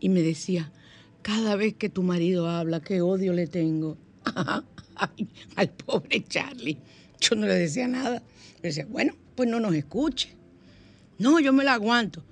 y 0.00 0.10
me 0.10 0.20
decía, 0.20 0.70
cada 1.24 1.56
vez 1.56 1.74
que 1.74 1.88
tu 1.88 2.02
marido 2.02 2.50
habla, 2.50 2.80
qué 2.80 3.00
odio 3.00 3.32
le 3.32 3.46
tengo 3.46 3.96
al 5.56 5.70
pobre 5.70 6.22
Charlie. 6.22 6.76
Yo 7.18 7.34
no 7.34 7.46
le 7.46 7.54
decía 7.54 7.88
nada. 7.88 8.22
Le 8.62 8.68
decía, 8.68 8.86
bueno, 8.86 9.14
pues 9.34 9.48
no 9.48 9.58
nos 9.58 9.74
escuche. 9.74 10.36
No, 11.18 11.40
yo 11.40 11.54
me 11.54 11.64
la 11.64 11.72
aguanto. 11.72 12.22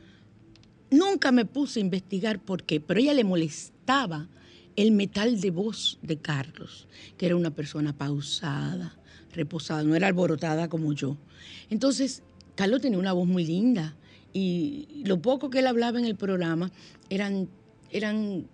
Nunca 0.90 1.32
me 1.32 1.46
puse 1.46 1.80
a 1.80 1.82
investigar 1.82 2.38
por 2.38 2.64
qué, 2.64 2.80
pero 2.80 3.00
ella 3.00 3.14
le 3.14 3.24
molestaba 3.24 4.28
el 4.76 4.92
metal 4.92 5.40
de 5.40 5.50
voz 5.50 5.98
de 6.02 6.18
Carlos, 6.18 6.86
que 7.16 7.24
era 7.24 7.36
una 7.36 7.50
persona 7.50 7.96
pausada, 7.96 8.94
reposada, 9.32 9.84
no 9.84 9.96
era 9.96 10.08
alborotada 10.08 10.68
como 10.68 10.92
yo. 10.92 11.16
Entonces, 11.70 12.22
Carlos 12.56 12.82
tenía 12.82 12.98
una 12.98 13.14
voz 13.14 13.26
muy 13.26 13.46
linda 13.46 13.96
y 14.34 15.02
lo 15.06 15.22
poco 15.22 15.48
que 15.48 15.60
él 15.60 15.66
hablaba 15.66 15.98
en 15.98 16.04
el 16.04 16.16
programa 16.16 16.70
eran, 17.08 17.48
eran 17.90 18.48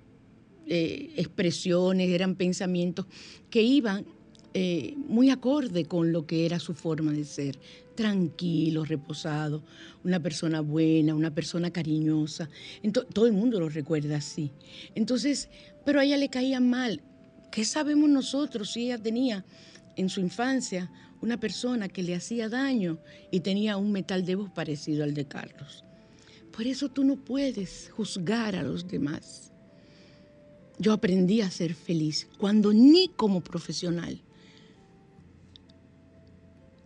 eh, 0.68 1.12
expresiones, 1.16 2.08
eran 2.10 2.34
pensamientos 2.34 3.06
que 3.50 3.62
iban 3.62 4.04
eh, 4.54 4.94
muy 5.08 5.30
acorde 5.30 5.84
con 5.84 6.12
lo 6.12 6.26
que 6.26 6.46
era 6.46 6.58
su 6.58 6.74
forma 6.74 7.12
de 7.12 7.24
ser, 7.24 7.58
tranquilo, 7.94 8.84
reposado, 8.84 9.62
una 10.04 10.20
persona 10.20 10.60
buena, 10.60 11.14
una 11.14 11.34
persona 11.34 11.70
cariñosa. 11.70 12.48
Ento- 12.82 13.06
todo 13.12 13.26
el 13.26 13.32
mundo 13.32 13.58
lo 13.60 13.68
recuerda 13.68 14.16
así. 14.16 14.50
Entonces, 14.94 15.48
pero 15.84 16.00
a 16.00 16.04
ella 16.04 16.16
le 16.16 16.28
caía 16.28 16.60
mal. 16.60 17.02
¿Qué 17.50 17.64
sabemos 17.64 18.08
nosotros 18.10 18.70
si 18.72 18.84
ella 18.86 18.98
tenía 18.98 19.44
en 19.96 20.08
su 20.08 20.20
infancia 20.20 20.90
una 21.20 21.40
persona 21.40 21.88
que 21.88 22.02
le 22.02 22.14
hacía 22.14 22.48
daño 22.48 22.98
y 23.30 23.40
tenía 23.40 23.76
un 23.76 23.90
metal 23.90 24.24
de 24.24 24.36
voz 24.36 24.50
parecido 24.50 25.02
al 25.04 25.14
de 25.14 25.26
Carlos? 25.26 25.84
Por 26.56 26.66
eso 26.66 26.88
tú 26.88 27.04
no 27.04 27.16
puedes 27.16 27.90
juzgar 27.90 28.54
a 28.56 28.62
los 28.62 28.86
demás. 28.86 29.52
Yo 30.78 30.92
aprendí 30.92 31.40
a 31.40 31.50
ser 31.50 31.74
feliz 31.74 32.28
cuando 32.38 32.72
ni 32.72 33.08
como 33.08 33.40
profesional 33.40 34.22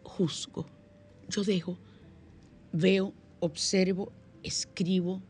juzgo. 0.02 0.66
Yo 1.28 1.44
dejo, 1.44 1.78
veo, 2.72 3.12
observo, 3.40 4.12
escribo 4.42 5.22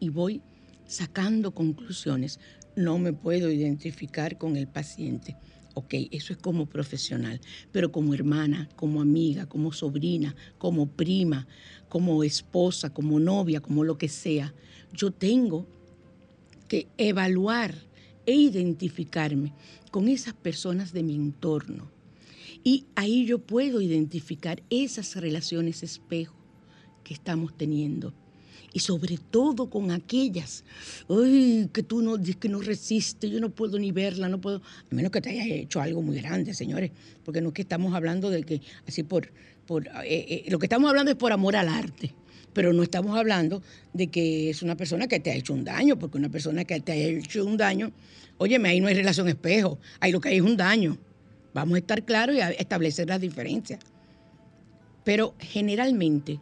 y 0.00 0.08
voy 0.08 0.42
sacando 0.86 1.54
conclusiones. 1.54 2.40
No 2.76 2.98
me 2.98 3.12
puedo 3.12 3.50
identificar 3.50 4.38
con 4.38 4.56
el 4.56 4.68
paciente. 4.68 5.36
Ok, 5.74 5.94
eso 6.10 6.32
es 6.32 6.38
como 6.38 6.66
profesional, 6.66 7.40
pero 7.72 7.92
como 7.92 8.12
hermana, 8.12 8.68
como 8.74 9.00
amiga, 9.00 9.46
como 9.46 9.72
sobrina, 9.72 10.34
como 10.56 10.88
prima, 10.88 11.46
como 11.88 12.24
esposa, 12.24 12.92
como 12.92 13.20
novia, 13.20 13.60
como 13.60 13.84
lo 13.84 13.96
que 13.96 14.08
sea, 14.08 14.54
yo 14.92 15.12
tengo 15.12 15.66
que 16.66 16.88
evaluar 16.98 17.87
e 18.28 18.34
identificarme 18.34 19.54
con 19.90 20.06
esas 20.06 20.34
personas 20.34 20.92
de 20.92 21.02
mi 21.02 21.14
entorno. 21.14 21.90
Y 22.62 22.84
ahí 22.94 23.24
yo 23.24 23.38
puedo 23.38 23.80
identificar 23.80 24.62
esas 24.68 25.16
relaciones 25.16 25.82
espejo 25.82 26.36
que 27.04 27.14
estamos 27.14 27.56
teniendo. 27.56 28.12
Y 28.74 28.80
sobre 28.80 29.16
todo 29.16 29.70
con 29.70 29.90
aquellas, 29.92 30.62
ay, 31.08 31.70
que 31.72 31.82
tú 31.82 32.02
no, 32.02 32.22
que 32.22 32.50
no 32.50 32.60
resistes, 32.60 33.30
yo 33.30 33.40
no 33.40 33.48
puedo 33.48 33.78
ni 33.78 33.92
verla, 33.92 34.28
no 34.28 34.42
puedo, 34.42 34.58
a 34.58 34.94
menos 34.94 35.10
que 35.10 35.22
te 35.22 35.30
hayas 35.30 35.46
hecho 35.46 35.80
algo 35.80 36.02
muy 36.02 36.20
grande, 36.20 36.52
señores, 36.52 36.90
porque 37.24 37.40
no 37.40 37.48
es 37.48 37.54
que 37.54 37.62
estamos 37.62 37.94
hablando 37.94 38.28
de 38.28 38.42
que, 38.42 38.60
así 38.86 39.04
por, 39.04 39.32
por 39.66 39.86
eh, 39.86 39.92
eh, 40.04 40.44
lo 40.50 40.58
que 40.58 40.66
estamos 40.66 40.90
hablando 40.90 41.10
es 41.10 41.16
por 41.16 41.32
amor 41.32 41.56
al 41.56 41.68
arte, 41.68 42.12
pero 42.52 42.72
no 42.72 42.82
estamos 42.82 43.16
hablando 43.16 43.62
de 43.92 44.08
que 44.08 44.50
es 44.50 44.62
una 44.62 44.76
persona 44.76 45.06
que 45.06 45.20
te 45.20 45.30
ha 45.30 45.34
hecho 45.34 45.52
un 45.54 45.64
daño, 45.64 45.98
porque 45.98 46.18
una 46.18 46.28
persona 46.28 46.64
que 46.64 46.80
te 46.80 46.92
ha 46.92 46.96
hecho 46.96 47.44
un 47.44 47.56
daño, 47.56 47.92
óyeme, 48.38 48.68
ahí 48.68 48.80
no 48.80 48.88
hay 48.88 48.94
relación 48.94 49.28
espejo, 49.28 49.78
ahí 50.00 50.12
lo 50.12 50.20
que 50.20 50.30
hay 50.30 50.36
es 50.36 50.42
un 50.42 50.56
daño. 50.56 50.98
Vamos 51.54 51.76
a 51.76 51.78
estar 51.78 52.04
claros 52.04 52.36
y 52.36 52.40
a 52.40 52.50
establecer 52.50 53.08
las 53.08 53.20
diferencias. 53.20 53.80
Pero 55.04 55.34
generalmente, 55.38 56.38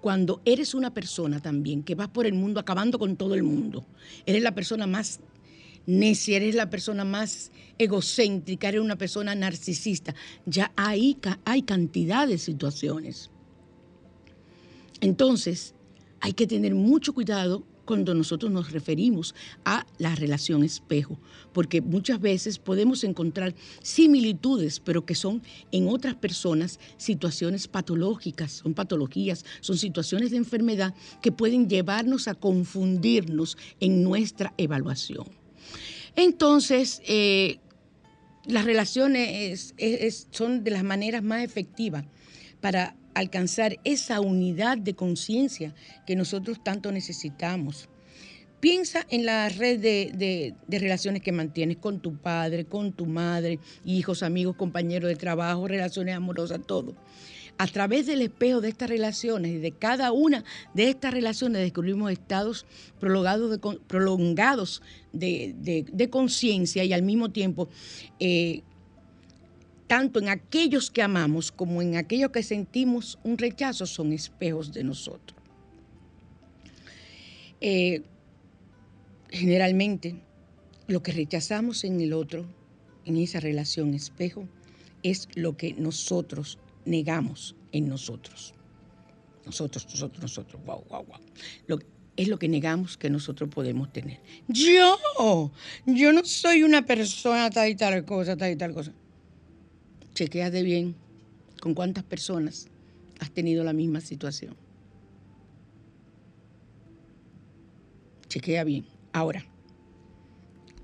cuando 0.00 0.40
eres 0.44 0.74
una 0.74 0.92
persona 0.94 1.40
también 1.40 1.82
que 1.82 1.94
vas 1.94 2.08
por 2.08 2.26
el 2.26 2.34
mundo 2.34 2.60
acabando 2.60 2.98
con 2.98 3.16
todo 3.16 3.34
el 3.34 3.42
mundo, 3.42 3.84
eres 4.24 4.42
la 4.42 4.54
persona 4.54 4.86
más 4.86 5.20
necia, 5.86 6.36
eres 6.38 6.54
la 6.54 6.70
persona 6.70 7.04
más 7.04 7.50
egocéntrica, 7.78 8.68
eres 8.68 8.80
una 8.80 8.96
persona 8.96 9.34
narcisista, 9.34 10.14
ya 10.46 10.72
hay, 10.76 11.14
ca- 11.14 11.38
hay 11.44 11.62
cantidad 11.62 12.26
de 12.26 12.38
situaciones. 12.38 13.30
Entonces, 15.00 15.74
hay 16.20 16.32
que 16.32 16.46
tener 16.46 16.74
mucho 16.74 17.12
cuidado 17.12 17.64
cuando 17.84 18.14
nosotros 18.14 18.50
nos 18.50 18.72
referimos 18.72 19.32
a 19.64 19.86
la 19.98 20.16
relación 20.16 20.64
espejo, 20.64 21.20
porque 21.52 21.80
muchas 21.80 22.20
veces 22.20 22.58
podemos 22.58 23.04
encontrar 23.04 23.54
similitudes, 23.80 24.80
pero 24.80 25.06
que 25.06 25.14
son 25.14 25.40
en 25.70 25.86
otras 25.86 26.16
personas 26.16 26.80
situaciones 26.96 27.68
patológicas, 27.68 28.50
son 28.52 28.74
patologías, 28.74 29.44
son 29.60 29.78
situaciones 29.78 30.32
de 30.32 30.38
enfermedad 30.38 30.94
que 31.22 31.30
pueden 31.30 31.68
llevarnos 31.68 32.26
a 32.26 32.34
confundirnos 32.34 33.56
en 33.78 34.02
nuestra 34.02 34.52
evaluación. 34.58 35.26
Entonces, 36.16 37.00
eh, 37.06 37.60
las 38.46 38.64
relaciones 38.64 39.28
es- 39.52 39.74
es- 39.78 40.26
son 40.32 40.64
de 40.64 40.72
las 40.72 40.82
maneras 40.82 41.22
más 41.22 41.44
efectivas 41.44 42.04
para 42.60 42.96
alcanzar 43.16 43.78
esa 43.84 44.20
unidad 44.20 44.76
de 44.76 44.94
conciencia 44.94 45.74
que 46.06 46.14
nosotros 46.14 46.62
tanto 46.62 46.92
necesitamos. 46.92 47.88
Piensa 48.60 49.06
en 49.08 49.24
la 49.24 49.48
red 49.48 49.80
de, 49.80 50.54
de, 50.66 50.78
relaciones 50.78 51.22
que 51.22 51.32
mantienes 51.32 51.78
con 51.78 52.00
tu 52.00 52.18
padre, 52.18 52.66
con 52.66 52.92
tu 52.92 53.06
madre, 53.06 53.58
hijos, 53.86 54.22
amigos, 54.22 54.56
compañeros 54.56 55.08
de 55.08 55.16
trabajo, 55.16 55.66
relaciones 55.66 56.14
amorosas, 56.14 56.60
todo. 56.66 56.94
A 57.56 57.66
través 57.66 58.06
del 58.06 58.20
espejo 58.20 58.60
de 58.60 58.68
estas 58.68 58.90
relaciones 58.90 59.52
y 59.52 59.58
de 59.58 59.72
cada 59.72 60.12
una 60.12 60.44
de 60.74 60.90
estas 60.90 61.14
relaciones 61.14 61.62
descubrimos 61.62 62.12
estados 62.12 62.66
prolongados 63.00 63.50
de, 63.50 63.78
prolongados 63.86 64.82
de, 65.12 66.08
conciencia 66.10 66.84
y 66.84 66.92
al 66.92 67.02
mismo 67.02 67.30
tiempo, 67.30 67.70
eh, 68.20 68.62
tanto 69.86 70.18
en 70.18 70.28
aquellos 70.28 70.90
que 70.90 71.02
amamos 71.02 71.52
como 71.52 71.80
en 71.82 71.96
aquellos 71.96 72.30
que 72.30 72.42
sentimos 72.42 73.18
un 73.22 73.38
rechazo, 73.38 73.86
son 73.86 74.12
espejos 74.12 74.72
de 74.72 74.84
nosotros. 74.84 75.38
Eh, 77.60 78.02
generalmente, 79.30 80.16
lo 80.86 81.02
que 81.02 81.12
rechazamos 81.12 81.84
en 81.84 82.00
el 82.00 82.12
otro, 82.12 82.46
en 83.04 83.16
esa 83.16 83.40
relación 83.40 83.94
espejo, 83.94 84.48
es 85.02 85.28
lo 85.34 85.56
que 85.56 85.74
nosotros 85.74 86.58
negamos 86.84 87.54
en 87.72 87.88
nosotros. 87.88 88.54
Nosotros, 89.44 89.86
nosotros, 89.86 90.22
nosotros, 90.22 90.64
wow, 90.64 90.84
wow, 90.88 91.04
wow. 91.04 91.78
es 92.16 92.28
lo 92.28 92.38
que 92.38 92.48
negamos 92.48 92.96
que 92.96 93.08
nosotros 93.08 93.48
podemos 93.48 93.92
tener. 93.92 94.20
Yo, 94.48 94.98
yo 95.86 96.12
no 96.12 96.24
soy 96.24 96.64
una 96.64 96.84
persona 96.84 97.50
tal 97.50 97.70
y 97.70 97.76
tal 97.76 98.04
cosa, 98.04 98.36
tal 98.36 98.52
y 98.52 98.56
tal 98.56 98.74
cosa. 98.74 98.92
Chequeate 100.16 100.62
bien 100.62 100.94
con 101.60 101.74
cuántas 101.74 102.02
personas 102.02 102.68
has 103.20 103.30
tenido 103.30 103.62
la 103.64 103.74
misma 103.74 104.00
situación. 104.00 104.56
Chequea 108.26 108.64
bien. 108.64 108.86
Ahora, 109.12 109.44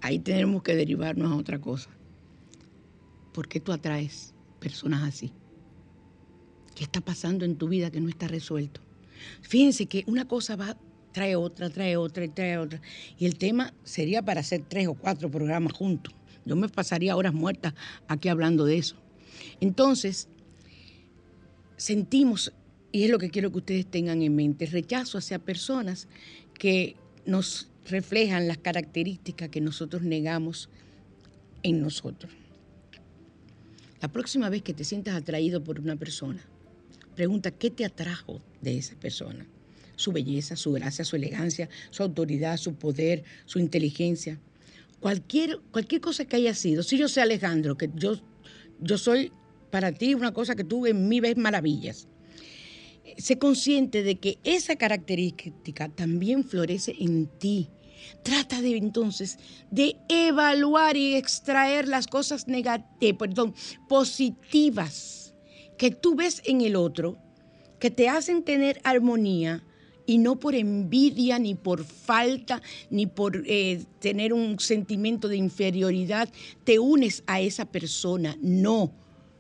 ahí 0.03 0.19
tenemos 0.19 0.63
que 0.63 0.77
derivarnos 0.77 1.33
a 1.33 1.37
otra 1.37 1.59
cosa. 1.59 1.89
¿Por 3.33 3.49
qué 3.49 3.59
tú 3.59 3.73
atraes 3.73 4.35
personas 4.61 5.03
así? 5.03 5.33
¿Qué 6.75 6.85
está 6.85 7.01
pasando 7.01 7.47
en 7.47 7.57
tu 7.57 7.69
vida 7.69 7.91
que 7.91 8.03
no 8.03 8.11
está 8.11 8.29
resuelto? 8.29 8.83
Fíjense 9.41 9.87
que 9.87 10.05
una 10.09 10.29
cosa 10.29 10.57
va, 10.57 10.77
trae 11.13 11.37
otra, 11.37 11.71
trae 11.71 11.97
otra 11.97 12.29
trae 12.29 12.59
otra. 12.59 12.83
Y 13.17 13.25
el 13.25 13.39
tema 13.39 13.73
sería 13.83 14.21
para 14.21 14.41
hacer 14.41 14.63
tres 14.69 14.89
o 14.89 14.95
cuatro 14.95 15.31
programas 15.31 15.73
juntos. 15.73 16.13
Yo 16.45 16.55
me 16.55 16.69
pasaría 16.69 17.17
horas 17.17 17.33
muertas 17.33 17.73
aquí 18.09 18.29
hablando 18.29 18.67
de 18.67 18.77
eso. 18.77 19.02
Entonces, 19.61 20.29
sentimos, 21.77 22.53
y 22.91 23.05
es 23.05 23.11
lo 23.11 23.19
que 23.19 23.31
quiero 23.31 23.51
que 23.51 23.59
ustedes 23.59 23.87
tengan 23.87 24.23
en 24.23 24.35
mente, 24.35 24.67
rechazo 24.67 25.19
hacia 25.19 25.39
personas 25.39 26.09
que 26.55 26.97
nos 27.27 27.69
reflejan 27.89 28.49
las 28.49 28.59
características 28.59 29.49
que 29.49 29.61
nosotros 29.61 30.03
negamos 30.03 30.69
en 31.63 31.81
nosotros. 31.81 32.33
La 34.01 34.09
próxima 34.09 34.49
vez 34.49 34.63
que 34.63 34.75
te 34.75 34.85
sientas 34.85 35.15
atraído 35.15 35.63
por 35.63 35.79
una 35.79 35.97
persona, 35.97 36.45
Pregunta, 37.15 37.51
¿qué 37.51 37.71
te 37.71 37.85
atrajo 37.85 38.41
de 38.61 38.79
esa 38.79 38.95
persona? 38.97 39.47
Su 39.97 40.13
belleza, 40.13 40.57
su 40.57 40.73
gracia, 40.73 41.05
su 41.05 41.17
elegancia, 41.17 41.69
su 41.91 42.03
autoridad, 42.03 42.57
su 42.57 42.75
poder, 42.75 43.23
su 43.45 43.59
inteligencia. 43.59 44.39
Cualquier, 45.01 45.59
cualquier 45.71 46.01
cosa 46.01 46.25
que 46.25 46.37
haya 46.37 46.55
sido. 46.55 46.83
Si 46.83 46.97
yo 46.97 47.09
sé 47.09 47.21
Alejandro, 47.21 47.77
que 47.77 47.91
yo, 47.95 48.19
yo 48.83 48.99
soy 48.99 49.33
para 49.71 49.93
ti 49.93 50.15
una 50.15 50.33
cosa 50.33 50.55
que 50.55 50.65
tú 50.65 50.87
en 50.87 51.09
mí 51.09 51.21
ves 51.21 51.37
maravillas. 51.37 52.09
Sé 53.19 53.39
consciente 53.39 54.03
de 54.03 54.19
que 54.19 54.39
esa 54.45 54.77
característica 54.77 55.89
también 55.89 56.45
florece 56.45 56.95
en 56.99 57.27
ti. 57.27 57.71
Trata 58.23 58.61
de 58.61 58.77
entonces 58.77 59.39
de 59.71 59.97
evaluar 60.09 60.97
y 60.97 61.15
extraer 61.15 61.89
las 61.89 62.07
cosas 62.07 62.49
negativas, 62.49 63.19
perdón, 63.19 63.55
positivas 63.89 65.35
que 65.79 65.91
tú 65.91 66.15
ves 66.15 66.43
en 66.45 66.61
el 66.61 66.77
otro, 66.77 67.19
que 67.79 67.91
te 67.91 68.09
hacen 68.09 68.45
tener 68.45 68.81
armonía 68.85 69.65
y 70.07 70.19
no 70.19 70.39
por 70.39 70.55
envidia, 70.55 71.39
ni 71.39 71.55
por 71.55 71.85
falta, 71.85 72.63
ni 72.91 73.07
por 73.07 73.43
eh, 73.47 73.85
tener 74.01 74.33
un 74.33 74.59
sentimiento 74.59 75.29
de 75.29 75.37
inferioridad, 75.37 76.29
te 76.65 76.79
unes 76.79 77.23
a 77.27 77.41
esa 77.41 77.67
persona. 77.67 78.37
No, 78.41 78.93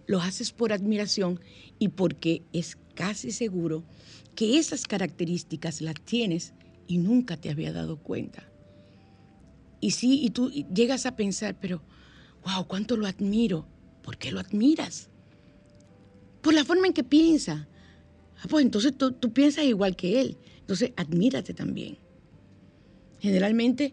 lo 0.07 0.21
haces 0.21 0.53
por 0.53 0.73
admiración 0.73 1.41
y 1.79 1.89
porque 1.89 2.43
es 2.53 2.79
casi 2.95 3.31
seguro 3.31 3.85
que 4.35 4.59
esas 4.59 4.87
características 4.87 5.81
las 5.81 5.97
tienes 6.05 6.55
y 6.87 6.99
nunca 6.99 7.37
te 7.37 7.51
había 7.51 7.73
dado 7.73 7.99
cuenta. 7.99 8.49
Y 9.81 9.93
sí, 9.93 10.23
y 10.23 10.31
tú 10.31 10.51
llegas 10.51 11.07
a 11.07 11.17
pensar, 11.17 11.57
pero, 11.61 11.83
wow, 12.45 12.67
cuánto 12.67 12.97
lo 12.97 13.07
admiro. 13.07 13.67
¿Por 14.03 14.17
qué 14.17 14.33
lo 14.33 14.41
admiras? 14.41 15.11
por 16.43 16.53
la 16.53 16.65
forma 16.65 16.89
en 16.89 16.93
que 16.93 17.05
piensa. 17.05 17.69
Ah, 18.43 18.47
pues 18.51 18.65
entonces 18.65 18.93
tú, 18.99 19.15
piensas 19.33 19.65
igual 19.65 19.97
que 19.97 20.21
él. 20.21 20.37
Entonces 20.73 20.95
admírate 20.97 21.53
también. 21.53 21.99
Generalmente 23.21 23.93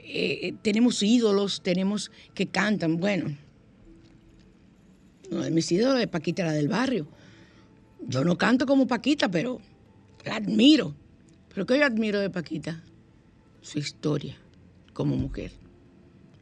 eh, 0.00 0.54
tenemos 0.60 1.00
ídolos, 1.00 1.62
tenemos 1.62 2.10
que 2.34 2.48
cantan. 2.48 2.96
Bueno, 2.96 3.38
uno 5.30 5.42
de 5.44 5.52
mis 5.52 5.70
ídolos 5.70 6.00
es 6.00 6.08
Paquita, 6.08 6.44
la 6.44 6.50
del 6.50 6.66
barrio. 6.66 7.06
Yo 8.08 8.24
no 8.24 8.36
canto 8.36 8.66
como 8.66 8.88
Paquita, 8.88 9.30
pero 9.30 9.60
la 10.24 10.34
admiro. 10.34 10.96
¿Pero 11.54 11.64
qué 11.64 11.78
yo 11.78 11.84
admiro 11.84 12.18
de 12.18 12.28
Paquita? 12.28 12.82
Su 13.62 13.78
historia 13.78 14.36
como 14.94 15.14
mujer. 15.14 15.52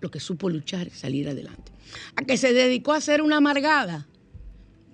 Lo 0.00 0.10
que 0.10 0.18
supo 0.18 0.48
luchar 0.48 0.86
y 0.86 0.90
salir 0.92 1.28
adelante. 1.28 1.72
A 2.16 2.22
que 2.22 2.38
se 2.38 2.54
dedicó 2.54 2.94
a 2.94 3.02
ser 3.02 3.20
una 3.20 3.36
amargada. 3.36 4.06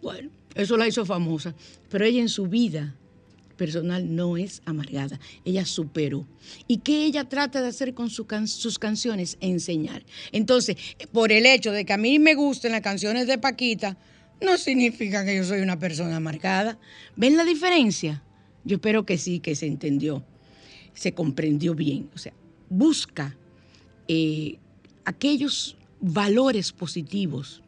Bueno, 0.02 0.30
eso 0.56 0.76
la 0.76 0.88
hizo 0.88 1.06
famosa. 1.06 1.54
Pero 1.88 2.04
ella 2.04 2.20
en 2.20 2.28
su 2.28 2.48
vida 2.48 2.96
personal 3.60 4.16
no 4.16 4.38
es 4.38 4.62
amargada. 4.64 5.20
Ella 5.44 5.66
superó. 5.66 6.26
¿Y 6.66 6.78
qué 6.78 7.04
ella 7.04 7.28
trata 7.28 7.60
de 7.60 7.68
hacer 7.68 7.92
con 7.92 8.08
sus 8.08 8.78
canciones? 8.78 9.36
Enseñar. 9.42 10.02
Entonces, 10.32 10.76
por 11.12 11.30
el 11.30 11.44
hecho 11.44 11.70
de 11.70 11.84
que 11.84 11.92
a 11.92 11.98
mí 11.98 12.18
me 12.18 12.34
gusten 12.34 12.72
las 12.72 12.80
canciones 12.80 13.26
de 13.26 13.36
Paquita, 13.36 13.98
no 14.40 14.56
significa 14.56 15.26
que 15.26 15.36
yo 15.36 15.44
soy 15.44 15.60
una 15.60 15.78
persona 15.78 16.16
amargada. 16.16 16.78
¿Ven 17.16 17.36
la 17.36 17.44
diferencia? 17.44 18.22
Yo 18.64 18.76
espero 18.76 19.04
que 19.04 19.18
sí, 19.18 19.40
que 19.40 19.54
se 19.54 19.66
entendió, 19.66 20.24
se 20.94 21.12
comprendió 21.12 21.74
bien. 21.74 22.08
O 22.14 22.18
sea, 22.18 22.32
busca 22.70 23.36
eh, 24.08 24.56
aquellos 25.04 25.76
valores 26.00 26.72
positivos 26.72 27.62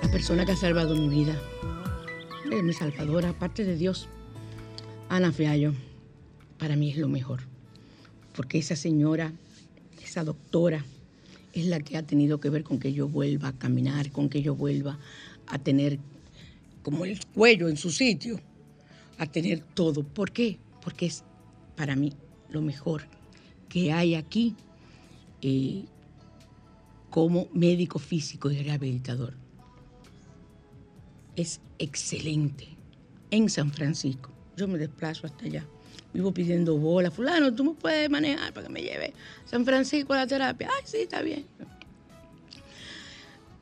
La 0.00 0.08
persona 0.10 0.46
que 0.46 0.52
ha 0.52 0.56
salvado 0.56 0.96
mi 0.96 1.10
vida. 1.10 1.38
Es 2.50 2.62
mi 2.62 2.72
salvadora, 2.72 3.28
aparte 3.28 3.64
de 3.64 3.76
Dios. 3.76 4.08
Ana 5.10 5.32
Fiallo, 5.32 5.74
para 6.56 6.76
mí 6.76 6.92
es 6.92 6.96
lo 6.96 7.08
mejor. 7.08 7.40
Porque 8.32 8.58
esa 8.58 8.76
señora, 8.76 9.32
esa 10.04 10.22
doctora, 10.22 10.84
es 11.52 11.66
la 11.66 11.80
que 11.80 11.96
ha 11.96 12.04
tenido 12.04 12.38
que 12.38 12.48
ver 12.48 12.62
con 12.62 12.78
que 12.78 12.92
yo 12.92 13.08
vuelva 13.08 13.48
a 13.48 13.58
caminar, 13.58 14.12
con 14.12 14.28
que 14.28 14.40
yo 14.40 14.54
vuelva 14.54 15.00
a 15.48 15.58
tener 15.58 15.98
como 16.84 17.04
el 17.04 17.18
cuello 17.34 17.68
en 17.68 17.76
su 17.76 17.90
sitio, 17.90 18.40
a 19.18 19.26
tener 19.26 19.64
todo. 19.74 20.04
¿Por 20.04 20.30
qué? 20.30 20.60
Porque 20.80 21.06
es 21.06 21.24
para 21.74 21.96
mí 21.96 22.12
lo 22.48 22.62
mejor 22.62 23.02
que 23.68 23.90
hay 23.90 24.14
aquí 24.14 24.54
eh, 25.42 25.86
como 27.10 27.48
médico 27.52 27.98
físico 27.98 28.48
y 28.48 28.62
rehabilitador. 28.62 29.34
Es 31.34 31.60
excelente 31.80 32.68
en 33.32 33.50
San 33.50 33.72
Francisco. 33.72 34.39
Yo 34.60 34.68
me 34.68 34.76
desplazo 34.76 35.26
hasta 35.26 35.46
allá. 35.46 35.64
Vivo 36.12 36.34
pidiendo 36.34 36.76
bola. 36.76 37.10
Fulano, 37.10 37.54
tú 37.54 37.64
me 37.64 37.72
puedes 37.72 38.10
manejar 38.10 38.52
para 38.52 38.66
que 38.66 38.72
me 38.74 38.82
lleve 38.82 39.14
a 39.46 39.48
San 39.48 39.64
Francisco 39.64 40.12
a 40.12 40.16
la 40.16 40.26
terapia. 40.26 40.68
Ay, 40.70 40.82
sí, 40.84 40.98
está 40.98 41.22
bien. 41.22 41.46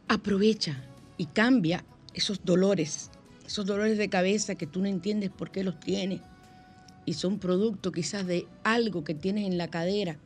Aprovecha 0.08 0.82
y 1.16 1.26
cambia 1.26 1.84
esos 2.14 2.44
dolores, 2.44 3.12
esos 3.46 3.64
dolores 3.64 3.96
de 3.96 4.08
cabeza 4.08 4.56
que 4.56 4.66
tú 4.66 4.80
no 4.80 4.88
entiendes 4.88 5.30
por 5.30 5.52
qué 5.52 5.62
los 5.62 5.78
tienes. 5.78 6.20
Y 7.06 7.14
son 7.14 7.38
producto 7.38 7.92
quizás 7.92 8.26
de 8.26 8.48
algo 8.64 9.04
que 9.04 9.14
tienes 9.14 9.46
en 9.46 9.56
la 9.56 9.68
cadera 9.68 10.16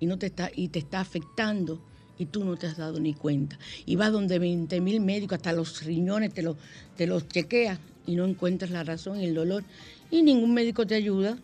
y, 0.00 0.06
no 0.06 0.18
te, 0.18 0.24
está, 0.24 0.50
y 0.54 0.68
te 0.68 0.78
está 0.78 1.00
afectando 1.00 1.82
y 2.18 2.24
tú 2.24 2.44
no 2.44 2.56
te 2.56 2.66
has 2.66 2.78
dado 2.78 2.98
ni 2.98 3.12
cuenta. 3.12 3.58
Y 3.84 3.96
vas 3.96 4.10
donde 4.10 4.38
20 4.38 4.80
mil 4.80 5.02
médicos, 5.02 5.36
hasta 5.36 5.52
los 5.52 5.84
riñones 5.84 6.32
te, 6.32 6.50
te 6.96 7.06
los 7.06 7.28
chequeas 7.28 7.78
y 8.08 8.16
no 8.16 8.24
encuentras 8.24 8.70
la 8.70 8.82
razón 8.84 9.20
y 9.20 9.26
el 9.26 9.34
dolor. 9.34 9.64
Y 10.10 10.22
ningún 10.22 10.54
médico 10.54 10.86
te 10.86 10.94
ayuda 10.94 11.36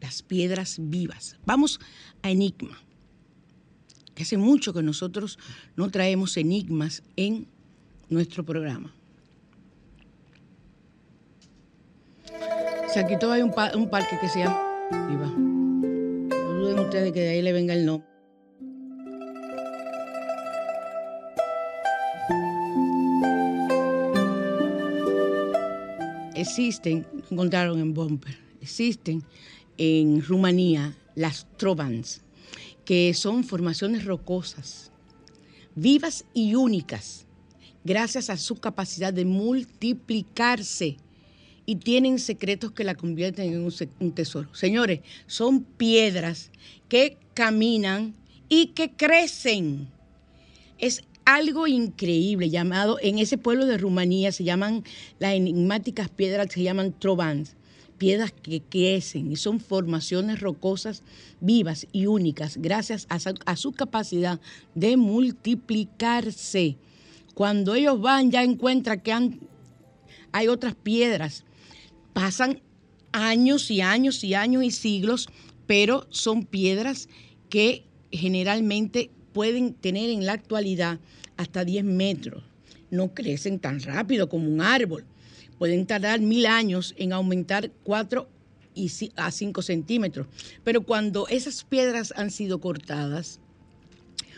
las 0.00 0.22
piedras 0.22 0.78
vivas. 0.80 1.36
Vamos 1.44 1.80
a 2.22 2.30
enigma 2.30 2.78
que 4.14 4.22
hace 4.22 4.36
mucho 4.36 4.72
que 4.72 4.82
nosotros 4.82 5.38
no 5.76 5.90
traemos 5.90 6.36
enigmas 6.36 7.02
en 7.16 7.46
nuestro 8.08 8.44
programa. 8.44 8.94
Se 12.92 13.04
quitó 13.06 13.32
hay 13.32 13.42
un, 13.42 13.52
parque 13.52 14.18
que 14.20 14.28
se 14.28 14.40
llama 14.40 14.60
Viva. 15.08 15.26
No 15.26 16.54
duden 16.60 16.78
ustedes 16.78 17.12
que 17.12 17.20
de 17.20 17.28
ahí 17.30 17.42
le 17.42 17.52
venga 17.52 17.74
el 17.74 17.84
nombre. 17.84 18.08
Existen, 26.36 27.06
encontraron 27.30 27.80
en 27.80 27.94
Bomber, 27.94 28.36
existen 28.60 29.24
en 29.78 30.22
Rumanía 30.22 30.94
las 31.16 31.46
Trovans 31.56 32.23
que 32.84 33.14
son 33.14 33.44
formaciones 33.44 34.04
rocosas, 34.04 34.90
vivas 35.74 36.24
y 36.34 36.54
únicas, 36.54 37.26
gracias 37.84 38.30
a 38.30 38.36
su 38.36 38.56
capacidad 38.56 39.12
de 39.12 39.24
multiplicarse 39.24 40.96
y 41.66 41.76
tienen 41.76 42.18
secretos 42.18 42.72
que 42.72 42.84
la 42.84 42.94
convierten 42.94 43.52
en 43.52 43.70
un, 44.00 44.12
tesoro. 44.12 44.54
Señores, 44.54 45.00
son 45.26 45.62
piedras 45.62 46.50
que 46.88 47.16
caminan 47.32 48.14
y 48.48 48.68
que 48.68 48.90
crecen. 48.90 49.88
Es 50.78 51.02
algo 51.24 51.66
increíble 51.66 52.50
llamado, 52.50 52.98
en 53.00 53.18
ese 53.18 53.38
pueblo 53.38 53.64
de 53.64 53.78
Rumanía 53.78 54.30
se 54.30 54.44
llaman 54.44 54.84
las 55.18 55.32
enigmáticas 55.32 56.10
piedras, 56.10 56.52
se 56.52 56.62
llaman 56.62 56.94
trovans 56.98 57.56
piedras 57.98 58.32
que 58.32 58.60
crecen 58.60 59.32
y 59.32 59.36
son 59.36 59.60
formaciones 59.60 60.40
rocosas 60.40 61.02
vivas 61.40 61.86
y 61.92 62.06
únicas 62.06 62.56
gracias 62.56 63.06
a 63.08 63.56
su, 63.56 63.72
capacidad 63.72 64.40
de 64.74 64.96
multiplicarse. 64.96 66.76
Cuando 67.34 67.74
ellos 67.74 68.00
van 68.00 68.30
ya 68.30 68.42
encuentran 68.42 69.00
que 69.00 69.12
hay 70.32 70.48
otras 70.48 70.74
piedras. 70.74 71.44
Pasan 72.12 72.60
años 73.12 73.70
y 73.70 73.80
años 73.80 74.24
y 74.24 74.34
años 74.34 74.64
y 74.64 74.70
siglos, 74.70 75.28
pero 75.66 76.06
son 76.10 76.44
piedras 76.44 77.08
que 77.48 77.84
generalmente 78.10 79.10
pueden 79.32 79.74
tener 79.74 80.10
en 80.10 80.26
la 80.26 80.32
actualidad 80.32 80.98
hasta 81.36 81.64
10 81.64 81.84
metros. 81.84 82.42
No 82.90 83.14
crecen 83.14 83.58
tan 83.58 83.80
rápido 83.80 84.28
como 84.28 84.48
un 84.48 84.60
árbol, 84.60 85.04
pueden 85.58 85.86
tardar 85.86 86.20
mil 86.20 86.46
años 86.46 86.94
en 86.96 87.12
aumentar 87.12 87.70
4 87.84 88.28
a 89.16 89.30
5 89.30 89.62
centímetros. 89.62 90.26
Pero 90.64 90.82
cuando 90.82 91.28
esas 91.28 91.64
piedras 91.64 92.12
han 92.16 92.30
sido 92.30 92.60
cortadas, 92.60 93.40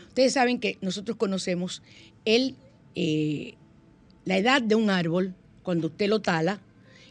ustedes 0.09 0.35
saben 0.35 0.61
que 0.61 0.79
nosotros 0.81 1.17
conocemos 1.17 1.83
el, 2.25 2.57
eh, 2.95 3.55
la 4.25 4.39
edad 4.39 4.62
de 4.62 4.75
un 4.75 4.91
árbol 4.91 5.35
cuando 5.62 5.89
usted 5.89 6.09
lo 6.09 6.21
tala 6.21 6.61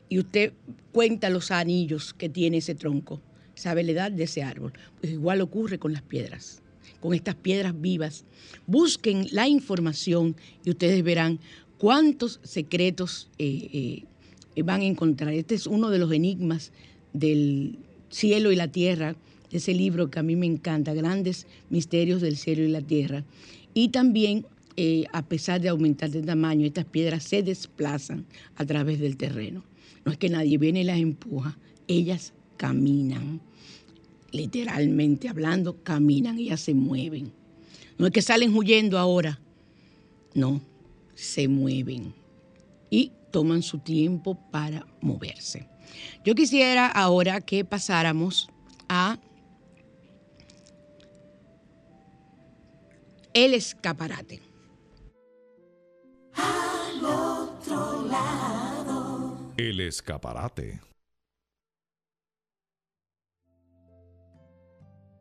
y 0.07 0.19
usted 0.19 0.53
cuenta 0.91 1.29
los 1.29 1.51
anillos 1.51 2.13
que 2.13 2.29
tiene 2.29 2.57
ese 2.57 2.75
tronco, 2.75 3.21
sabe 3.55 3.83
la 3.83 3.91
edad 3.91 4.11
de 4.11 4.23
ese 4.23 4.43
árbol. 4.43 4.73
Pues 4.99 5.13
igual 5.13 5.41
ocurre 5.41 5.79
con 5.79 5.93
las 5.93 6.03
piedras, 6.03 6.61
con 6.99 7.13
estas 7.13 7.35
piedras 7.35 7.79
vivas. 7.79 8.25
Busquen 8.67 9.27
la 9.31 9.47
información 9.47 10.35
y 10.63 10.69
ustedes 10.69 11.03
verán 11.03 11.39
cuántos 11.77 12.39
secretos 12.43 13.29
eh, 13.37 14.03
eh, 14.55 14.63
van 14.63 14.81
a 14.81 14.85
encontrar. 14.85 15.33
Este 15.33 15.55
es 15.55 15.67
uno 15.67 15.89
de 15.89 15.99
los 15.99 16.11
enigmas 16.11 16.71
del 17.13 17.77
cielo 18.09 18.51
y 18.51 18.55
la 18.55 18.67
tierra, 18.67 19.15
ese 19.51 19.73
libro 19.73 20.09
que 20.09 20.19
a 20.19 20.23
mí 20.23 20.35
me 20.35 20.45
encanta, 20.45 20.93
Grandes 20.93 21.47
Misterios 21.69 22.21
del 22.21 22.37
Cielo 22.37 22.63
y 22.63 22.69
la 22.69 22.81
Tierra. 22.81 23.23
Y 23.73 23.89
también, 23.89 24.45
eh, 24.75 25.05
a 25.13 25.25
pesar 25.25 25.61
de 25.61 25.69
aumentar 25.69 26.09
de 26.09 26.21
tamaño, 26.21 26.65
estas 26.65 26.85
piedras 26.85 27.23
se 27.23 27.43
desplazan 27.43 28.25
a 28.55 28.65
través 28.65 28.99
del 28.99 29.17
terreno. 29.17 29.63
No 30.03 30.11
es 30.11 30.17
que 30.17 30.29
nadie 30.29 30.57
viene 30.57 30.81
y 30.81 30.83
las 30.83 30.99
empuja, 30.99 31.57
ellas 31.87 32.33
caminan. 32.57 33.41
Literalmente 34.31 35.29
hablando, 35.29 35.81
caminan, 35.83 36.37
ellas 36.37 36.59
se 36.59 36.73
mueven. 36.73 37.31
No 37.97 38.07
es 38.07 38.11
que 38.11 38.21
salen 38.21 38.55
huyendo 38.55 38.97
ahora, 38.97 39.39
no, 40.33 40.61
se 41.15 41.47
mueven 41.47 42.13
y 42.89 43.11
toman 43.31 43.63
su 43.63 43.79
tiempo 43.79 44.37
para 44.51 44.85
moverse. 45.01 45.67
Yo 46.23 46.35
quisiera 46.35 46.87
ahora 46.87 47.41
que 47.41 47.65
pasáramos 47.65 48.49
a 48.87 49.17
el 53.33 53.53
escaparate. 53.53 54.41
El 59.57 59.79
escaparate. 59.79 60.81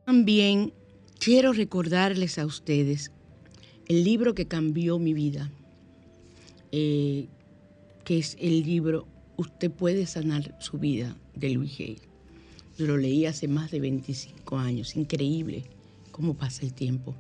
También 0.07 0.75
quiero 1.19 1.53
recordarles 1.53 2.39
a 2.39 2.47
ustedes 2.47 3.11
el 3.89 4.05
libro 4.05 4.35
que 4.35 4.47
cambió 4.47 4.99
mi 4.99 5.15
vida, 5.15 5.51
eh, 6.77 7.29
que 8.03 8.19
es 8.19 8.37
el 8.41 8.65
libro 8.65 9.07
Usted 9.37 9.71
puede 9.71 10.07
sanar 10.07 10.57
su 10.59 10.77
vida 10.77 11.17
de 11.37 11.51
Luis 11.51 11.79
Hay. 11.79 11.99
Yo 12.77 12.87
lo 12.87 12.97
leí 12.97 13.27
hace 13.27 13.47
más 13.47 13.71
de 13.71 13.79
25 13.79 14.59
años, 14.59 14.97
increíble 14.97 15.63
cómo 16.11 16.35
pasa 16.35 16.63
el 16.63 16.73
tiempo. 16.73 17.15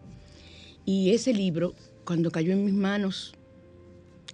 Y 0.85 1.11
ese 1.11 1.33
libro, 1.33 1.75
cuando 2.05 2.33
cayó 2.33 2.53
en 2.53 2.65
mis 2.65 2.75
manos, 2.75 3.33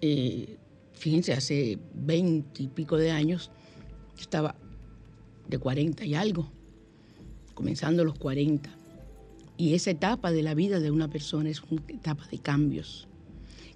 eh, 0.00 0.56
fíjense, 0.94 1.34
hace 1.34 1.78
20 1.92 2.62
y 2.62 2.68
pico 2.68 2.96
de 2.96 3.10
años, 3.10 3.50
estaba 4.18 4.54
de 5.48 5.58
40 5.58 6.02
y 6.06 6.14
algo, 6.14 6.50
comenzando 7.52 8.04
los 8.04 8.18
40. 8.18 8.70
Y 9.58 9.74
esa 9.74 9.90
etapa 9.90 10.32
de 10.32 10.42
la 10.42 10.54
vida 10.54 10.80
de 10.80 10.90
una 10.90 11.08
persona 11.08 11.50
es 11.50 11.62
una 11.68 11.82
etapa 11.88 12.26
de 12.28 12.38
cambios. 12.38 13.06